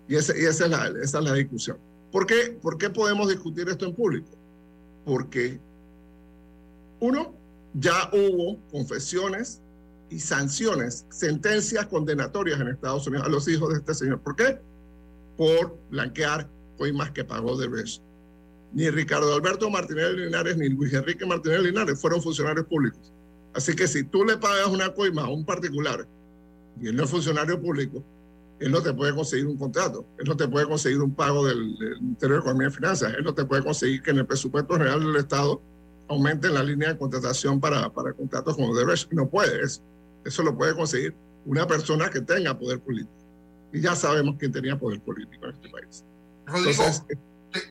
[0.08, 1.78] Y, esa, es la, esa es la discusión.
[2.12, 2.58] ¿Por qué?
[2.62, 4.30] ¿Por qué podemos discutir esto en público?
[5.06, 5.60] Porque,
[7.00, 7.34] uno,
[7.74, 9.62] ya hubo confesiones
[10.10, 14.22] y sanciones, sentencias condenatorias en Estados Unidos a los hijos de este señor.
[14.22, 14.60] ¿Por qué?
[15.38, 16.50] Por blanquear
[16.94, 18.02] más que pagó de vez.
[18.74, 23.12] Ni Ricardo Alberto Martínez Linares ni Luis Enrique Martínez Linares fueron funcionarios públicos.
[23.54, 26.08] Así que si tú le pagas una coima a un particular
[26.80, 28.04] y él no es funcionario público,
[28.60, 31.78] él no te puede conseguir un contrato, él no te puede conseguir un pago del,
[32.02, 35.00] Ministerio de Economía y Finanzas, él no te puede conseguir que en el presupuesto real
[35.00, 35.62] del Estado
[36.10, 39.08] aumente la línea de contratación para, para contratos como Derecho.
[39.12, 39.82] No puede eso.
[40.26, 41.16] Eso lo puede conseguir
[41.46, 43.14] una persona que tenga poder político.
[43.72, 46.04] Y ya sabemos quién tenía poder político en este país.
[46.50, 46.84] Rodrigo,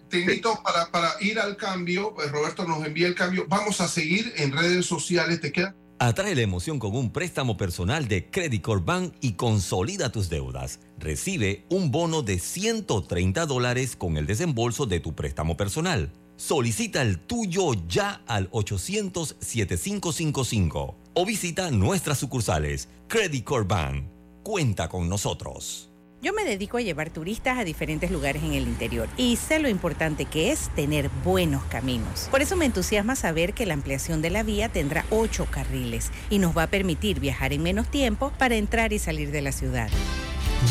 [0.08, 2.14] te, invito para, para ir al cambio.
[2.14, 3.46] Pues Roberto nos envía el cambio.
[3.48, 5.40] Vamos a seguir en redes sociales.
[5.40, 5.74] ¿Te queda?
[6.00, 10.78] Atrae la emoción con un préstamo personal de Credit Corp Bank y consolida tus deudas.
[10.96, 16.12] Recibe un bono de 130 dólares con el desembolso de tu préstamo personal.
[16.36, 22.88] Solicita el tuyo ya al 800-7555 o visita nuestras sucursales.
[23.08, 24.04] Credit Corp Bank.
[24.44, 25.87] Cuenta con nosotros.
[26.20, 29.68] Yo me dedico a llevar turistas a diferentes lugares en el interior y sé lo
[29.68, 32.26] importante que es tener buenos caminos.
[32.32, 36.40] Por eso me entusiasma saber que la ampliación de la vía tendrá ocho carriles y
[36.40, 39.88] nos va a permitir viajar en menos tiempo para entrar y salir de la ciudad.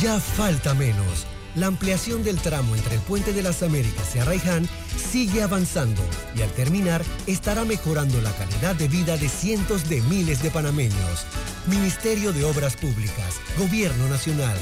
[0.02, 1.26] Ya falta menos.
[1.56, 4.68] La ampliación del tramo entre el Puente de las Américas y Arraiján
[4.98, 6.02] sigue avanzando
[6.36, 11.26] y al terminar estará mejorando la calidad de vida de cientos de miles de panameños.
[11.68, 14.58] Ministerio de Obras Públicas, Gobierno Nacional.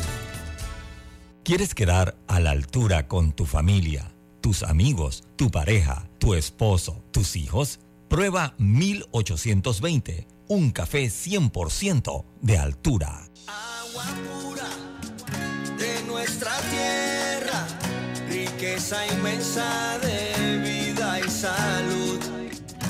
[1.46, 7.36] ¿Quieres quedar a la altura con tu familia, tus amigos, tu pareja, tu esposo, tus
[7.36, 7.80] hijos?
[8.10, 13.30] Prueba 1820, un café 100% de altura.
[13.46, 14.68] Agua pura
[15.78, 17.68] de nuestra tierra,
[18.28, 22.20] riqueza inmensa de vida y salud.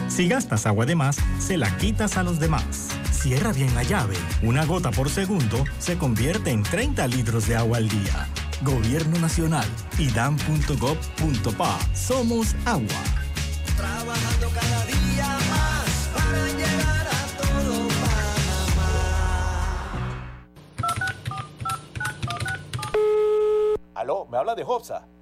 [0.07, 2.87] Si gastas agua de más, se la quitas a los demás.
[3.11, 4.15] Cierra bien la llave.
[4.43, 8.29] Una gota por segundo se convierte en 30 litros de agua al día.
[8.61, 9.65] Gobierno Nacional,
[9.99, 11.79] idam.gov.pa.
[11.93, 13.03] Somos agua.
[13.75, 18.91] Trabajando cada día más para llegar a todo Panamá.
[23.95, 25.05] Aló, ¿me habla de Hopsa?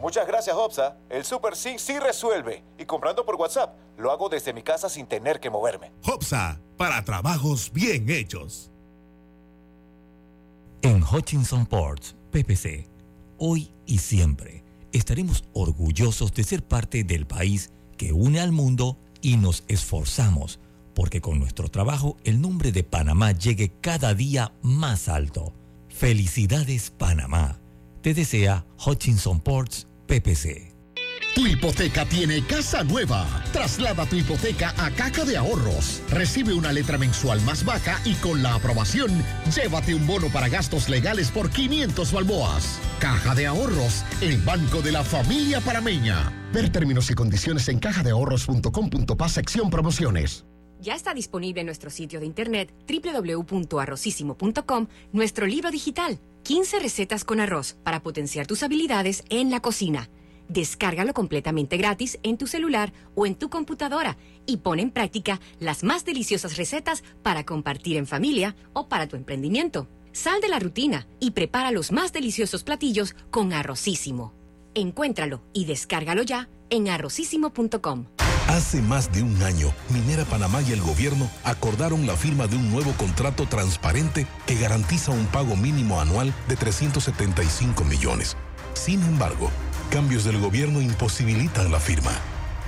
[0.00, 0.96] Muchas gracias, Hopsa.
[1.08, 2.62] El Super C sí resuelve.
[2.78, 5.92] Y comprando por WhatsApp, lo hago desde mi casa sin tener que moverme.
[6.04, 8.70] Hopsa, para trabajos bien hechos.
[10.82, 12.88] En Hutchinson Ports, PPC,
[13.38, 19.36] hoy y siempre estaremos orgullosos de ser parte del país que une al mundo y
[19.36, 20.60] nos esforzamos
[20.98, 25.52] porque con nuestro trabajo el nombre de Panamá llegue cada día más alto.
[25.88, 27.60] Felicidades Panamá.
[28.02, 30.74] Te desea Hutchinson Ports PPC.
[31.34, 33.24] Tu hipoteca tiene casa nueva.
[33.52, 36.02] Traslada tu hipoteca a Caja de Ahorros.
[36.10, 39.22] Recibe una letra mensual más baja y con la aprobación,
[39.54, 42.80] llévate un bono para gastos legales por 500 balboas.
[42.98, 46.32] Caja de Ahorros, el banco de la familia parameña.
[46.52, 50.44] Ver términos y condiciones en cajadeahorros.com.pa sección promociones.
[50.80, 57.40] Ya está disponible en nuestro sitio de internet www.arrocísimo.com nuestro libro digital 15 recetas con
[57.40, 60.08] arroz para potenciar tus habilidades en la cocina
[60.48, 64.16] Descárgalo completamente gratis en tu celular o en tu computadora
[64.46, 69.16] y pon en práctica las más deliciosas recetas para compartir en familia o para tu
[69.16, 69.88] emprendimiento.
[70.12, 74.32] Sal de la rutina y prepara los más deliciosos platillos con Arrocísimo.
[74.74, 78.06] Encuéntralo y descárgalo ya en arrocísimo.com.
[78.48, 82.70] Hace más de un año, Minera Panamá y el gobierno acordaron la firma de un
[82.70, 88.38] nuevo contrato transparente que garantiza un pago mínimo anual de 375 millones.
[88.72, 89.50] Sin embargo,
[89.90, 92.10] cambios del gobierno imposibilitan la firma.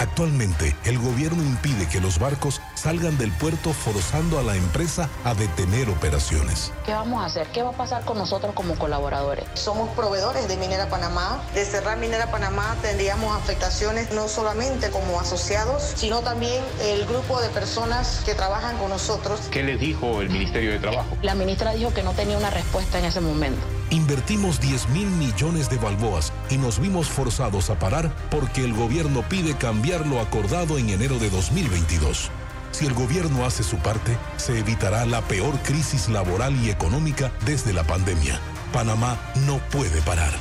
[0.01, 5.35] Actualmente, el gobierno impide que los barcos salgan del puerto forzando a la empresa a
[5.35, 6.73] detener operaciones.
[6.87, 7.47] ¿Qué vamos a hacer?
[7.49, 9.45] ¿Qué va a pasar con nosotros como colaboradores?
[9.53, 11.43] Somos proveedores de Minera Panamá.
[11.53, 17.51] De cerrar Minera Panamá tendríamos afectaciones no solamente como asociados, sino también el grupo de
[17.51, 19.39] personas que trabajan con nosotros.
[19.51, 21.15] ¿Qué les dijo el Ministerio de Trabajo?
[21.21, 23.61] La ministra dijo que no tenía una respuesta en ese momento.
[23.91, 29.29] Invertimos 10 mil millones de balboas y nos vimos forzados a parar porque el gobierno
[29.29, 32.31] pide cambiar lo acordado en enero de 2022.
[32.71, 37.73] Si el gobierno hace su parte, se evitará la peor crisis laboral y económica desde
[37.73, 38.39] la pandemia.
[38.73, 40.33] Panamá no puede parar.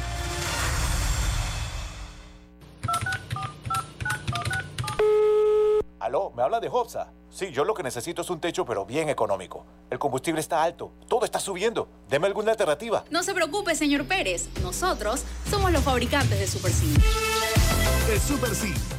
[6.00, 7.12] Aló, ¿me habla de Hopsa?
[7.32, 9.66] Sí, yo lo que necesito es un techo, pero bien económico.
[9.89, 11.88] El combustible está alto, todo está subiendo.
[12.08, 13.04] Deme alguna alternativa.
[13.10, 14.47] No se preocupe, señor Pérez.
[14.62, 16.86] Nosotros somos los fabricantes de Super C.
[18.12, 18.99] El Super C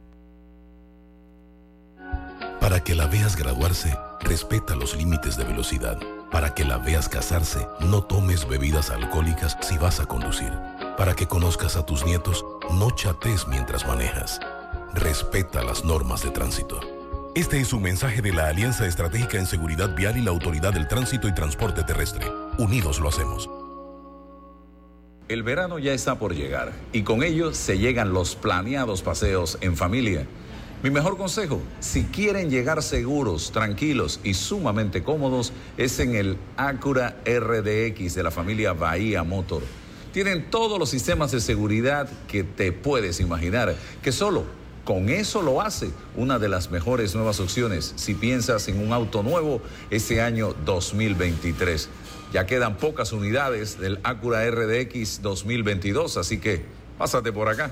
[2.61, 5.97] Para que la veas graduarse, respeta los límites de velocidad.
[6.29, 10.53] Para que la veas casarse, no tomes bebidas alcohólicas si vas a conducir.
[10.95, 14.39] Para que conozcas a tus nietos, no chates mientras manejas.
[14.93, 16.79] Respeta las normas de tránsito.
[17.33, 20.87] Este es un mensaje de la Alianza Estratégica en Seguridad Vial y la Autoridad del
[20.87, 22.27] Tránsito y Transporte Terrestre.
[22.59, 23.49] Unidos lo hacemos.
[25.29, 29.75] El verano ya está por llegar y con ello se llegan los planeados paseos en
[29.75, 30.27] familia.
[30.83, 37.21] Mi mejor consejo, si quieren llegar seguros, tranquilos y sumamente cómodos, es en el Acura
[37.23, 39.61] RDX de la familia Bahía Motor.
[40.11, 44.43] Tienen todos los sistemas de seguridad que te puedes imaginar, que solo
[44.83, 49.21] con eso lo hace una de las mejores nuevas opciones si piensas en un auto
[49.21, 49.61] nuevo
[49.91, 51.89] este año 2023.
[52.33, 56.63] Ya quedan pocas unidades del Acura RDX 2022, así que
[56.97, 57.71] pásate por acá.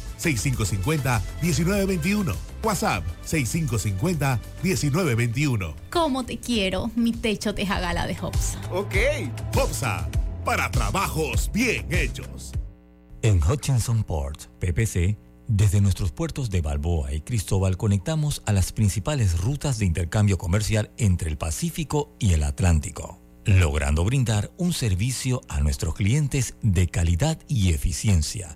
[0.21, 2.35] 6550-1921.
[2.63, 5.73] WhatsApp 6550-1921.
[5.89, 8.61] ¿Cómo te quiero, mi techo de jagala de Hopsa?
[8.71, 8.95] Ok.
[9.55, 10.07] Hopsa,
[10.45, 12.51] para trabajos bien hechos.
[13.23, 15.17] En Hutchinson Ports, PPC,
[15.47, 20.91] desde nuestros puertos de Balboa y Cristóbal conectamos a las principales rutas de intercambio comercial
[20.97, 27.37] entre el Pacífico y el Atlántico, logrando brindar un servicio a nuestros clientes de calidad
[27.49, 28.55] y eficiencia,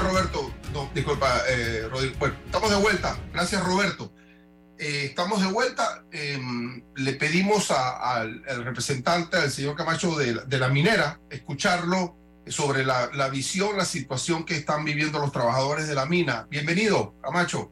[0.00, 2.14] Roberto, no, disculpa, eh, Rodrigo.
[2.18, 3.18] Bueno, estamos de vuelta.
[3.32, 4.12] Gracias, Roberto.
[4.78, 6.04] eh, estamos de vuelta.
[6.10, 12.16] Em, le pedimos al representante, al señor Camacho de, la minera, escucharlo
[12.46, 16.46] sobre la, la, visión, la situación que están viviendo los trabajadores de la mina.
[16.50, 17.70] Bienvenido, Camacho.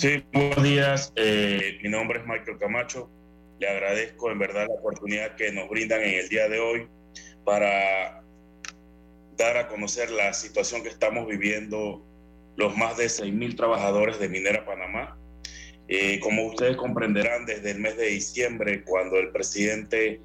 [0.00, 1.12] Sí, buenos días.
[1.14, 3.10] Eh, mi nombre es Michael Camacho.
[3.58, 6.88] Le agradezco en verdad la oportunidad que nos brindan en el día de hoy
[7.44, 8.19] para
[9.40, 12.04] dar a conocer la situación que estamos viviendo
[12.56, 15.18] los más de 6.000 trabajadores de Minera Panamá.
[15.88, 20.20] Eh, como ustedes comprenderán, desde el mes de diciembre, cuando el presidente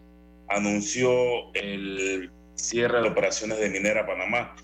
[0.49, 4.55] anunció el cierre de operaciones de Minera Panamá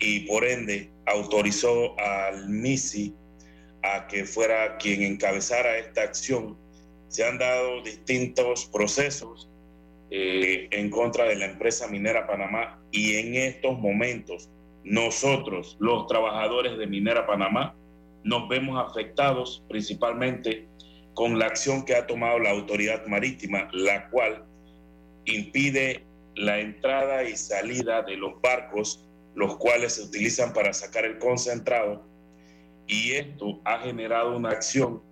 [0.00, 3.14] y por ende autorizó al MISI
[3.82, 6.58] a que fuera quien encabezara esta acción,
[7.08, 9.49] se han dado distintos procesos
[10.10, 14.50] eh, en contra de la empresa minera Panamá y en estos momentos
[14.84, 17.74] nosotros, los trabajadores de Minera Panamá,
[18.24, 20.66] nos vemos afectados principalmente
[21.14, 24.44] con la acción que ha tomado la autoridad marítima, la cual
[25.26, 26.04] impide
[26.34, 29.04] la entrada y salida de los barcos,
[29.34, 32.02] los cuales se utilizan para sacar el concentrado.
[32.86, 35.02] Y esto ha generado una acción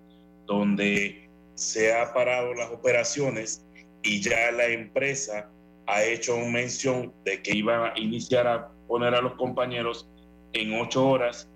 [0.47, 3.65] donde se ha parado las operaciones
[4.03, 5.51] y ya la empresa
[5.87, 10.09] ha hecho una mención de que iba a iniciar a poner a los compañeros
[10.53, 11.49] en ocho horas,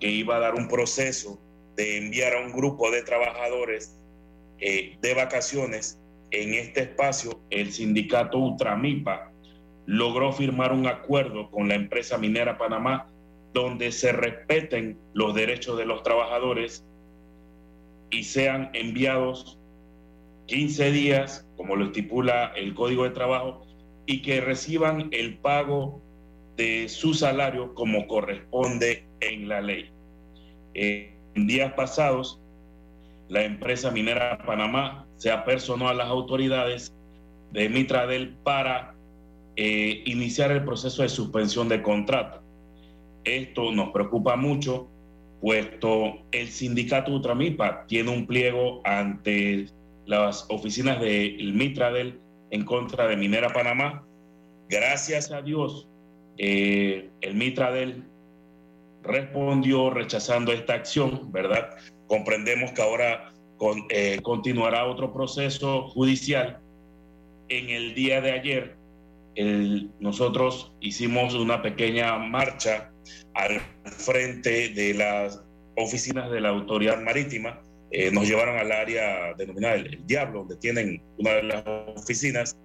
[0.00, 1.40] que iba a dar un proceso
[1.76, 3.96] de enviar a un grupo de trabajadores
[4.58, 5.98] eh, de vacaciones
[6.30, 9.32] en este espacio, el sindicato Ultramipa
[9.86, 13.10] logró firmar un acuerdo con la empresa minera Panamá
[13.54, 16.84] donde se respeten los derechos de los trabajadores
[18.10, 19.58] y sean enviados
[20.46, 23.66] 15 días, como lo estipula el Código de Trabajo,
[24.06, 26.00] y que reciban el pago
[26.56, 29.90] de su salario como corresponde en la ley.
[30.72, 32.40] en días pasados,
[33.28, 36.94] la empresa minera Panamá se apersonó a las autoridades
[37.52, 38.94] de Mitradel para
[39.56, 42.40] eh, iniciar el proceso de suspensión de contrato.
[43.24, 44.88] Esto nos preocupa mucho,
[45.40, 49.68] puesto el sindicato Ultramipa tiene un pliego ante
[50.08, 52.18] las oficinas del Mitradel
[52.50, 54.06] en contra de Minera Panamá.
[54.70, 55.86] Gracias a Dios,
[56.38, 58.04] eh, el Mitradel
[59.02, 61.76] respondió rechazando esta acción, ¿verdad?
[62.06, 63.32] Comprendemos que ahora
[63.90, 66.58] eh, continuará otro proceso judicial.
[67.50, 68.76] En el día de ayer,
[70.00, 72.90] nosotros hicimos una pequeña marcha
[73.34, 75.42] al frente de las
[75.76, 77.60] oficinas de la autoridad marítima.
[77.90, 81.64] Eh, nos llevaron al área denominada el, Diablo, donde tienen una de las
[81.96, 82.56] oficinas.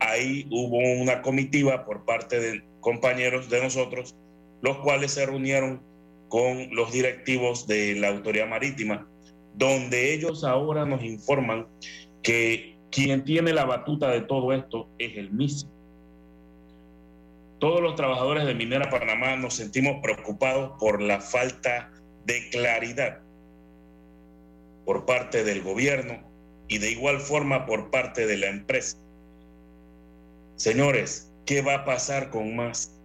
[0.00, 4.14] Ahí hubo una comitiva por parte de compañeros de nosotros,
[4.62, 5.82] los cuales se reunieron
[6.28, 9.08] con los directivos de la autoridad marítima
[9.58, 11.66] donde ellos ahora nos informan
[12.22, 15.66] que quien tiene la batuta de todo esto es el MISI.
[17.58, 21.90] Todos los trabajadores de Minera Panamá nos sentimos preocupados por la falta
[22.24, 23.20] de claridad
[24.88, 26.18] por parte del gobierno
[26.66, 28.96] y de igual forma por parte de la empresa.
[30.56, 32.98] Señores, ¿qué va a pasar con más?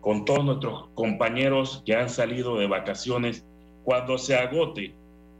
[0.00, 3.44] Con todos nuestros compañeros que han salido de vacaciones
[3.84, 4.92] cuando se agote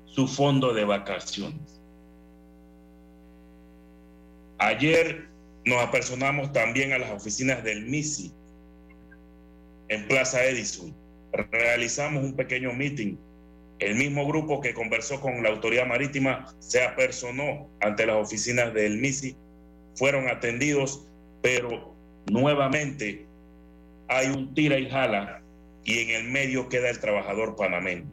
[0.04, 1.80] su fondo de vacaciones.
[4.58, 5.26] Ayer
[5.64, 8.32] nos apersonamos también a las oficinas del MISI
[9.88, 10.94] en Plaza Edison.
[11.32, 13.16] Realizamos un pequeño meeting.
[13.80, 18.98] El mismo grupo que conversó con la autoridad marítima se apersonó ante las oficinas del
[18.98, 19.34] MISI.
[19.94, 21.06] Fueron atendidos,
[21.40, 21.94] pero
[22.30, 23.26] nuevamente
[24.08, 25.42] hay un tira y jala
[25.82, 28.04] y en el medio queda el trabajador panameño.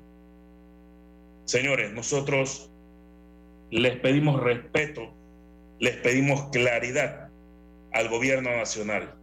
[1.43, 2.71] Señores, nosotros
[3.69, 5.13] les pedimos respeto,
[5.79, 7.29] les pedimos claridad
[7.91, 9.15] al gobierno nacional.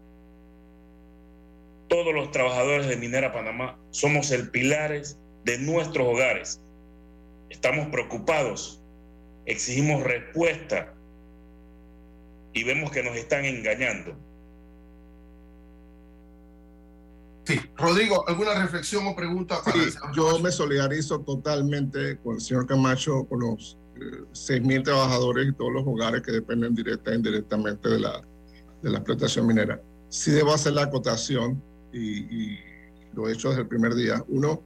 [1.89, 6.61] Todos los trabajadores de Minera Panamá somos el pilares de nuestros hogares.
[7.51, 8.81] Estamos preocupados,
[9.47, 10.95] exigimos respuesta
[12.53, 14.17] y vemos que nos están engañando.
[17.45, 19.61] Sí, Rodrigo, ¿alguna reflexión o pregunta?
[19.63, 24.83] Para sí, yo me solidarizo totalmente con el señor Camacho, con los eh, seis mil
[24.83, 28.23] trabajadores y todos los hogares que dependen directa e indirectamente de la,
[28.83, 29.81] de la explotación minera.
[30.09, 32.59] Sí debo hacer la acotación, y,
[33.13, 34.25] lo he hecho desde el primer día.
[34.29, 34.61] Uno,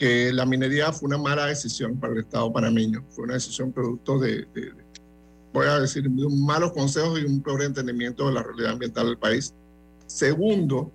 [0.00, 4.18] que la minería fue una mala decisión para el Estado panameño, fue una decisión producto
[4.18, 4.72] de, de
[5.52, 9.18] voy a decir, de malos consejos y un peor entendimiento de la realidad ambiental del
[9.18, 9.52] país.
[10.06, 10.90] Segundo,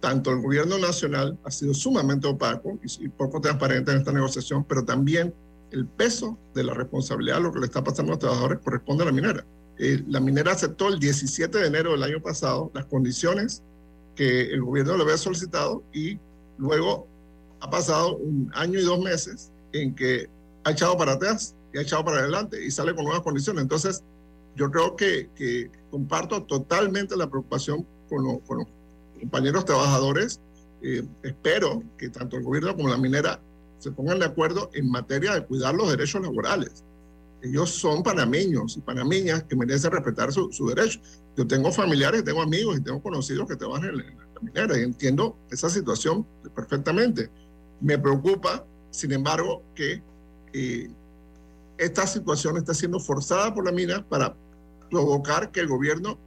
[0.00, 4.84] tanto el gobierno nacional ha sido sumamente opaco y, poco transparente en esta negociación, pero
[4.84, 5.32] también
[5.70, 9.04] el peso de la responsabilidad de lo que le está pasando a los trabajadores corresponde
[9.04, 9.46] a la minera.
[9.78, 13.62] Eh, la minera aceptó el 17 de enero del año pasado las condiciones
[14.16, 16.18] que el gobierno le había solicitado y
[16.58, 17.06] luego
[17.60, 20.28] ha pasado un año y dos meses en que
[20.64, 23.62] ha echado para atrás y ha echado para adelante y sale con nuevas condiciones.
[23.62, 24.02] Entonces,
[24.56, 28.66] yo creo que, que comparto totalmente la preocupación con, los
[29.20, 30.40] compañeros trabajadores.
[30.82, 33.40] Eh, espero que tanto el gobierno como la minera
[33.78, 36.84] se pongan de acuerdo en materia de cuidar los derechos laborales.
[37.42, 41.00] Ellos son panameños y panameñas que merecen respetar su, su derecho.
[41.36, 44.78] Yo tengo familiares, tengo amigos y tengo conocidos que trabajan en la, en la minera
[44.78, 47.30] y entiendo esa situación perfectamente.
[47.80, 50.02] Me preocupa, sin embargo, que
[51.78, 54.36] esta situación está siendo forzada por la mina para
[54.90, 56.18] provocar que el gobierno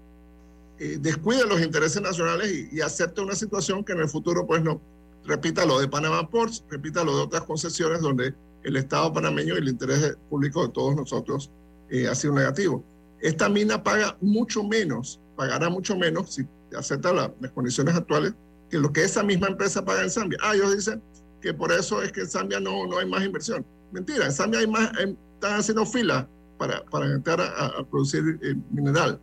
[0.80, 4.82] eh, descuide los intereses nacionales y, acepte una situación que en el futuro, pues no,
[5.26, 8.34] repita lo de Panamá Ports, repita lo de otras concesiones donde
[8.64, 11.52] el Estado panameño y el interés público de todos nosotros
[11.90, 12.84] eh, ha sido negativo.
[13.22, 18.34] Esta mina paga mucho menos, pagará mucho menos si acepta las condiciones actuales
[18.70, 20.40] que lo que esa misma empresa paga en Zambia.
[20.42, 21.02] Ah, ellos dicen
[21.44, 23.66] que por eso es que en Zambia no, no hay más inversión.
[23.92, 26.26] Mentira, en Zambia hay más, están haciendo fila
[26.58, 29.20] para, para entrar a, producir eh, mineral.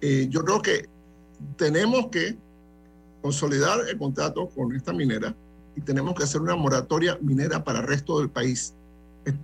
[0.00, 0.88] Eh, yo creo que
[1.56, 2.36] tenemos que
[3.22, 5.36] consolidar el contrato con esta minera
[5.76, 8.74] y tenemos que hacer una moratoria minera para el resto del país.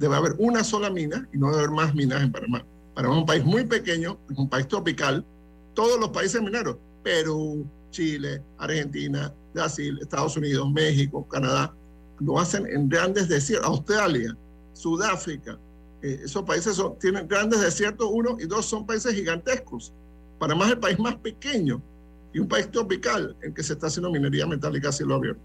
[0.01, 2.67] Debe haber una sola mina y no debe haber más minas en Panamá.
[2.95, 5.25] Panamá es un país muy pequeño, un país tropical.
[5.73, 11.73] Todos los países mineros, Perú, Chile, Argentina, Brasil, Estados Unidos, México, Canadá,
[12.21, 13.69] lo hacen en grandes desiertos.
[13.69, 14.37] Australia,
[14.73, 15.59] Sudáfrica,
[16.03, 19.93] eh, esos países son, tienen grandes desiertos, uno y dos son países gigantescos.
[20.39, 21.83] Panamá es el país más pequeño
[22.33, 25.43] y un país tropical en que se está haciendo minería metálica a cielo abierto.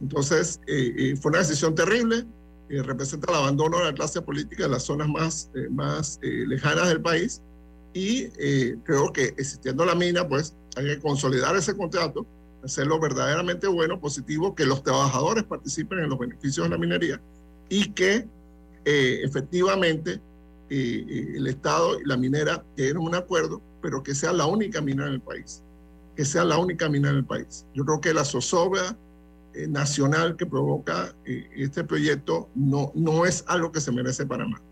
[0.00, 2.24] Entonces, eh, eh, fue una decisión terrible,
[2.68, 7.42] representa el abandono de la clase política de las zonas más, más lejanas del país
[7.92, 8.28] y
[8.84, 12.24] creo que existiendo la mina, pues hay que consolidar ese contrato,
[12.64, 17.20] hacerlo verdaderamente bueno, positivo, que los trabajadores participen en los beneficios de la minería
[17.68, 18.28] y que
[18.84, 20.20] eh, efectivamente
[20.68, 24.80] eh, eh, el Estado y la minera tienen un acuerdo, pero que sea la única
[24.80, 25.62] mina en el país,
[26.16, 27.66] que sea la única mina en el país.
[27.74, 28.96] Yo creo que la zozobra
[29.68, 34.62] nacional que provoca este proyecto no, no es algo que se merece para Panamá,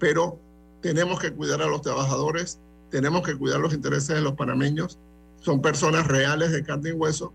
[0.00, 0.40] pero
[0.80, 2.58] tenemos que cuidar a los trabajadores,
[2.90, 4.98] tenemos que cuidar los intereses de los panameños,
[5.40, 7.32] son personas reales de carne y hueso,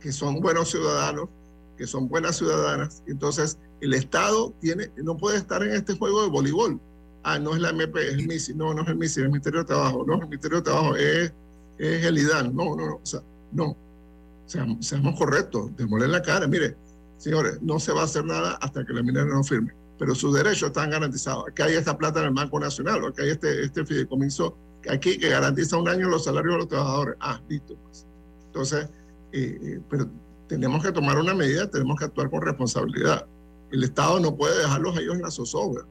[0.00, 1.28] que son buenos ciudadanos,
[1.76, 6.28] que son buenas ciudadanas, entonces el Estado tiene, no puede estar en este juego de
[6.28, 6.80] voleibol.
[7.22, 8.54] Ah, no es la MP, es el MISI.
[8.54, 10.04] No, no es el MISI, es el Ministerio de Trabajo.
[10.06, 11.32] No, el Ministerio de Trabajo es,
[11.78, 12.54] es el IDAN.
[12.54, 12.94] No, no, no.
[12.96, 13.20] O sea,
[13.52, 13.76] no.
[14.46, 16.46] Seamos, seamos correctos, demoler la cara.
[16.46, 16.76] Mire,
[17.18, 19.74] señores, no se va a hacer nada hasta que la minera no firme.
[19.98, 21.44] Pero sus derechos están garantizados.
[21.48, 24.56] Aquí hay esta plata en el Banco Nacional, o aquí hay este, este fideicomiso
[24.88, 27.16] aquí que garantiza un año los salarios de los trabajadores.
[27.20, 27.76] Ah, listo.
[27.76, 28.06] Pues.
[28.46, 28.88] Entonces,
[29.32, 30.08] eh, eh, pero
[30.48, 33.26] tenemos que tomar una medida, tenemos que actuar con responsabilidad.
[33.70, 35.84] El Estado no puede dejarlos a ellos en la zozobra.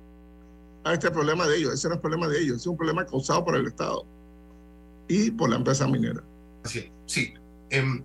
[0.83, 3.43] A este problema de ellos, ese no es problema de ellos, es un problema causado
[3.45, 4.05] por el Estado
[5.07, 6.23] y por la empresa minera.
[6.65, 7.33] Sí, sí.
[7.69, 8.03] Em,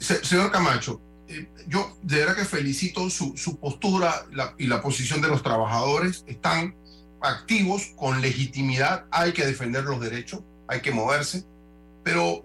[0.00, 4.26] señor Camacho, eh, yo de verdad que felicito su, su postura
[4.58, 6.24] y la posición de los trabajadores.
[6.26, 6.74] Están
[7.20, 11.44] activos con legitimidad, hay que defender los derechos, hay que moverse,
[12.04, 12.44] pero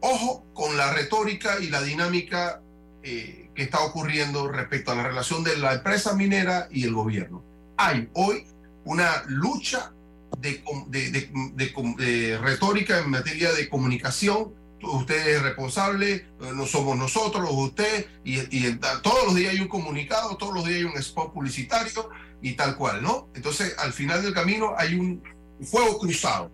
[0.00, 2.62] ojo con la retórica y la dinámica
[3.02, 7.42] eh, que está ocurriendo respecto a la relación de la empresa minera y el gobierno.
[7.76, 8.46] Hay hoy
[8.84, 9.92] una lucha
[10.38, 14.54] de, de, retórica en materia de comunicación.
[14.82, 18.38] Usted es responsable, eh, no somos nosotros, usted, y
[19.02, 22.08] todos los días hay un comunicado, todos los días hay un spot publicitario
[22.42, 23.28] y tal cual, ¿no?
[23.34, 25.22] Entonces, al final del camino hay un
[25.62, 26.50] fuego cruzado.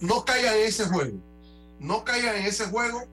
[0.00, 1.18] No caigan en ese juego.
[1.78, 3.06] No caigan en ese juego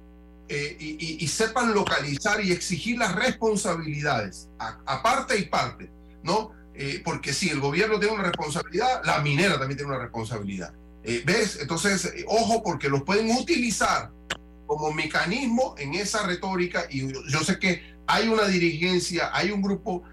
[0.50, 5.92] eh, y, sepan localizar y exigir las responsabilidades, a, parte y parte,
[6.24, 6.52] ¿no?
[6.74, 10.74] Eh, porque si el gobierno tiene una responsabilidad, la minera también tiene una responsabilidad.
[11.04, 11.58] Eh, ¿Ves?
[11.60, 14.12] Entonces, ojo, porque los pueden utilizar
[14.66, 20.04] como mecanismo en esa retórica y yo sé que hay una dirigencia, hay un grupo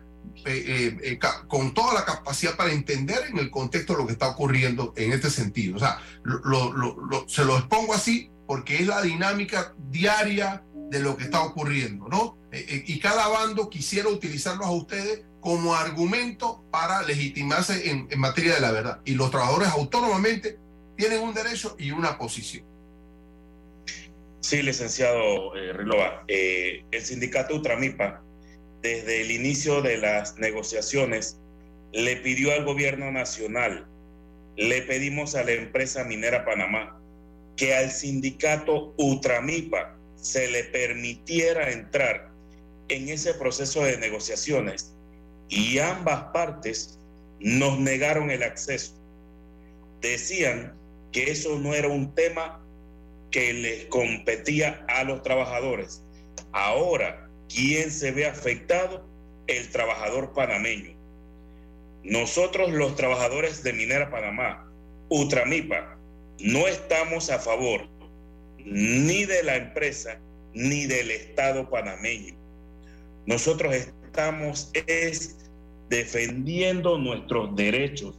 [1.48, 5.30] con toda la capacidad para entender en el contexto lo que está ocurriendo en este
[5.30, 5.76] sentido.
[5.76, 5.98] O sea,
[7.26, 12.38] se lo expongo así porque es la dinámica diaria de lo que está ocurriendo, ¿no?
[12.52, 18.54] Eh, eh, y cada bando quisiera utilizarlos a ustedes como argumento para legitimarse en, materia
[18.54, 19.00] de la verdad.
[19.04, 20.58] Y los trabajadores autónomamente
[20.96, 22.64] tienen un derecho y una posición.
[24.40, 26.24] Sí, licenciado eh, Rilova.
[26.28, 28.22] Eh, el sindicato Ultramipa,
[28.84, 31.38] desde el inicio de las negociaciones,
[31.92, 33.86] le pidió al gobierno nacional,
[34.56, 37.00] le pedimos a la empresa minera Panamá
[37.56, 42.30] que al sindicato Ultramipa se le permitiera entrar
[42.88, 44.92] en ese proceso de negociaciones
[45.48, 46.98] y ambas partes
[47.40, 48.92] nos negaron el acceso.
[50.02, 50.74] Decían
[51.10, 52.62] que eso no era un tema
[53.30, 56.02] que les competía a los trabajadores.
[56.52, 59.04] Ahora, ¿quién se ve afectado?
[59.46, 60.94] El trabajador panameño.
[62.02, 64.70] Nosotros los trabajadores de Minera Panamá,
[65.08, 65.98] Ultramipa,
[66.38, 67.88] no estamos a favor
[68.58, 70.18] ni de la empresa
[70.54, 72.34] ni del Estado panameño.
[73.26, 75.50] Nosotros estamos es
[75.88, 78.18] defendiendo nuestros derechos,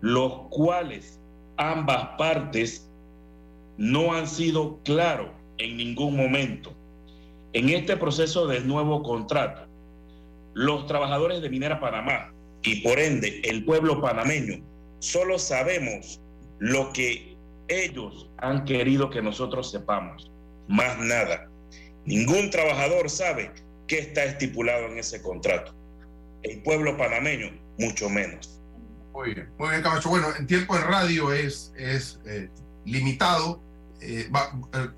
[0.00, 1.18] los cuales
[1.56, 2.88] ambas partes
[3.76, 6.74] no han sido claros en ningún momento.
[7.54, 9.68] En este proceso del nuevo contrato,
[10.54, 12.32] los trabajadores de Minera Panamá
[12.62, 14.64] y por ende el pueblo panameño
[14.98, 16.20] solo sabemos
[16.58, 17.36] lo que
[17.68, 20.32] ellos han querido que nosotros sepamos,
[20.66, 21.48] más nada.
[22.04, 23.52] Ningún trabajador sabe
[23.86, 25.72] qué está estipulado en ese contrato.
[26.42, 28.60] El pueblo panameño, mucho menos.
[29.12, 30.08] Muy bien, muy Camacho.
[30.08, 32.50] Bueno, en tiempo de radio es, es eh,
[32.84, 33.60] limitado.
[34.00, 34.88] Eh, eh,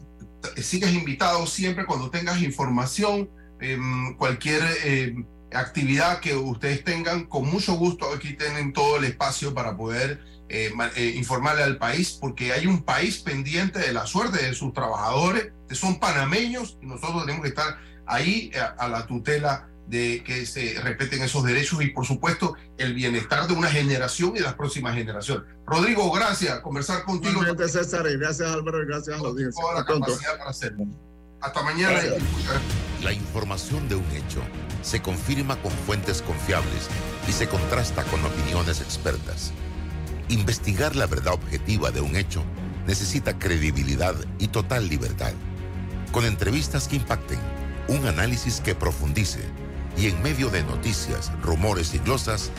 [0.56, 3.30] sigues invitado siempre cuando tengas información,
[3.60, 4.62] em, cualquier
[5.52, 10.20] actividad que ustedes tengan, con mucho gusto aquí tienen todo el espacio para poder
[11.14, 15.74] informarle al país, porque hay un país pendiente de la suerte de sus trabajadores, que
[15.74, 21.22] son panameños, y nosotros tenemos que estar ahí a, la tutela de que se respeten
[21.22, 25.44] esos derechos y por supuesto el bienestar de una generación y de las próximas generaciones.
[25.66, 27.40] Rodrigo, gracias, conversar contigo.
[27.40, 29.62] Gracias César, gracias Álvaro, gracias a la audiencia.
[29.62, 30.86] Toda la capacidad para hacerlo.
[31.40, 32.00] Hasta mañana.
[33.02, 34.40] La información de un hecho
[34.82, 36.88] se confirma con fuentes confiables
[37.28, 39.52] y se contrasta con opiniones expertas.
[40.28, 42.42] Investigar la verdad objetiva de un hecho
[42.86, 45.32] necesita credibilidad y total libertad.
[46.10, 47.38] Con entrevistas que impacten
[47.88, 49.40] un análisis que profundice
[49.96, 52.50] y en medio de noticias, rumores y glosas,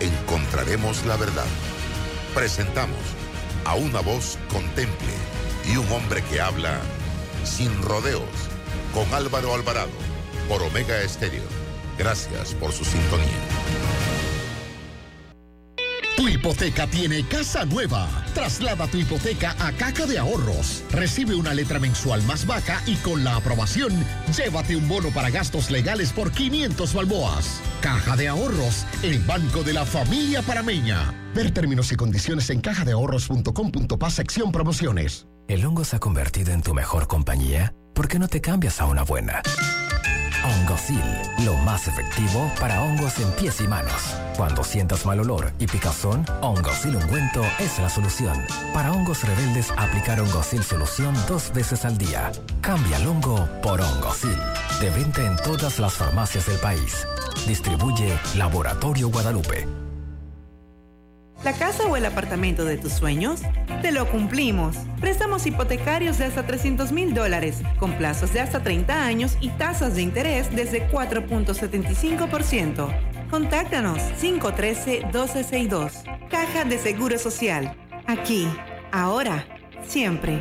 [0.00, 1.46] encontraremos la verdad.
[2.34, 2.98] Presentamos
[3.64, 5.14] a una voz contemple
[5.72, 6.80] y un hombre que habla
[7.44, 8.22] sin rodeos
[8.92, 9.90] con Álvaro Alvarado
[10.48, 11.44] por Omega Estéreo.
[11.98, 14.13] Gracias por su sintonía.
[16.16, 18.08] Tu hipoteca tiene casa nueva.
[18.34, 20.84] Traslada tu hipoteca a Caja de Ahorros.
[20.92, 23.92] Recibe una letra mensual más baja y con la aprobación,
[24.36, 27.60] llévate un bono para gastos legales por 500 balboas.
[27.80, 31.12] Caja de Ahorros, el banco de la familia parameña.
[31.34, 35.26] Ver términos y condiciones en cajadeahorros.com.pa sección promociones.
[35.48, 37.74] ¿El hongo se ha convertido en tu mejor compañía?
[37.92, 39.42] ¿Por qué no te cambias a una buena?
[40.44, 41.02] Hongosil,
[41.44, 44.14] lo más efectivo para hongos en pies y manos.
[44.36, 48.44] Cuando sientas mal olor y picazón, Hongosil ungüento es la solución.
[48.72, 52.30] Para hongos rebeldes, aplicar Hongosil solución dos veces al día.
[52.60, 54.36] Cambia el hongo por Hongosil.
[54.80, 57.06] De venta en todas las farmacias del país.
[57.46, 59.83] Distribuye Laboratorio Guadalupe.
[61.44, 63.42] ¿La casa o el apartamento de tus sueños?
[63.82, 64.78] Te lo cumplimos.
[64.98, 69.94] Préstamos hipotecarios de hasta 300 mil dólares, con plazos de hasta 30 años y tasas
[69.94, 73.28] de interés desde 4.75%.
[73.30, 76.28] Contáctanos 513-1262.
[76.30, 77.76] Caja de Seguro Social.
[78.06, 78.48] Aquí,
[78.90, 79.44] ahora,
[79.86, 80.40] siempre.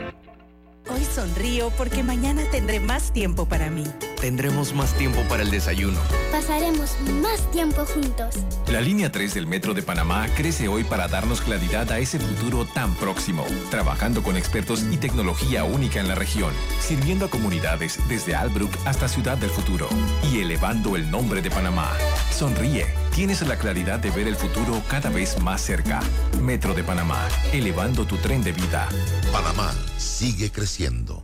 [0.90, 3.84] Hoy sonrío porque mañana tendré más tiempo para mí.
[4.24, 6.00] Tendremos más tiempo para el desayuno.
[6.32, 8.36] Pasaremos más tiempo juntos.
[8.72, 12.64] La línea 3 del Metro de Panamá crece hoy para darnos claridad a ese futuro
[12.64, 18.34] tan próximo, trabajando con expertos y tecnología única en la región, sirviendo a comunidades desde
[18.34, 19.90] Albrook hasta Ciudad del Futuro
[20.32, 21.92] y elevando el nombre de Panamá.
[22.32, 26.00] Sonríe, tienes la claridad de ver el futuro cada vez más cerca.
[26.42, 28.88] Metro de Panamá, elevando tu tren de vida.
[29.34, 31.23] Panamá sigue creciendo.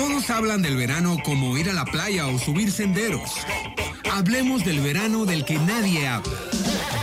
[0.00, 3.32] Todos hablan del verano como ir a la playa o subir senderos.
[4.10, 6.32] Hablemos del verano del que nadie habla.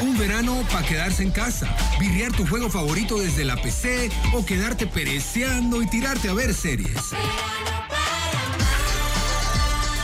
[0.02, 1.70] Un verano para quedarse en casa,
[2.00, 6.98] virrear tu juego favorito desde la PC o quedarte pereceando y tirarte a ver series.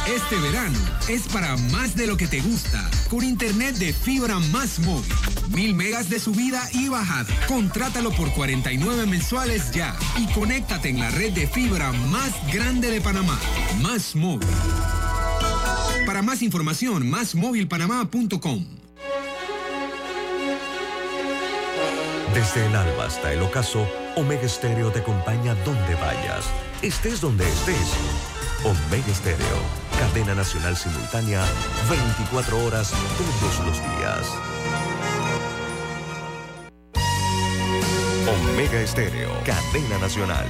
[0.06, 0.78] Este verano
[1.10, 5.14] es para más de lo que te gusta, con internet de fibra más móvil.
[5.50, 7.28] Mil megas de subida y bajada.
[7.48, 13.02] Contrátalo por 49 mensuales ya y conéctate en la red de fibra más grande de
[13.02, 13.40] Panamá.
[13.84, 14.48] Más móvil.
[16.08, 18.66] Para más información, másmóvilpanamá.com.
[22.34, 26.46] Desde el alba hasta el ocaso, Omega Estéreo te acompaña donde vayas
[26.84, 27.94] estés donde estés.
[28.64, 31.44] Omega Estéreo, cadena nacional simultánea,
[31.90, 34.28] 24 horas todos los días.
[38.28, 40.48] Omega Estéreo, cadena nacional.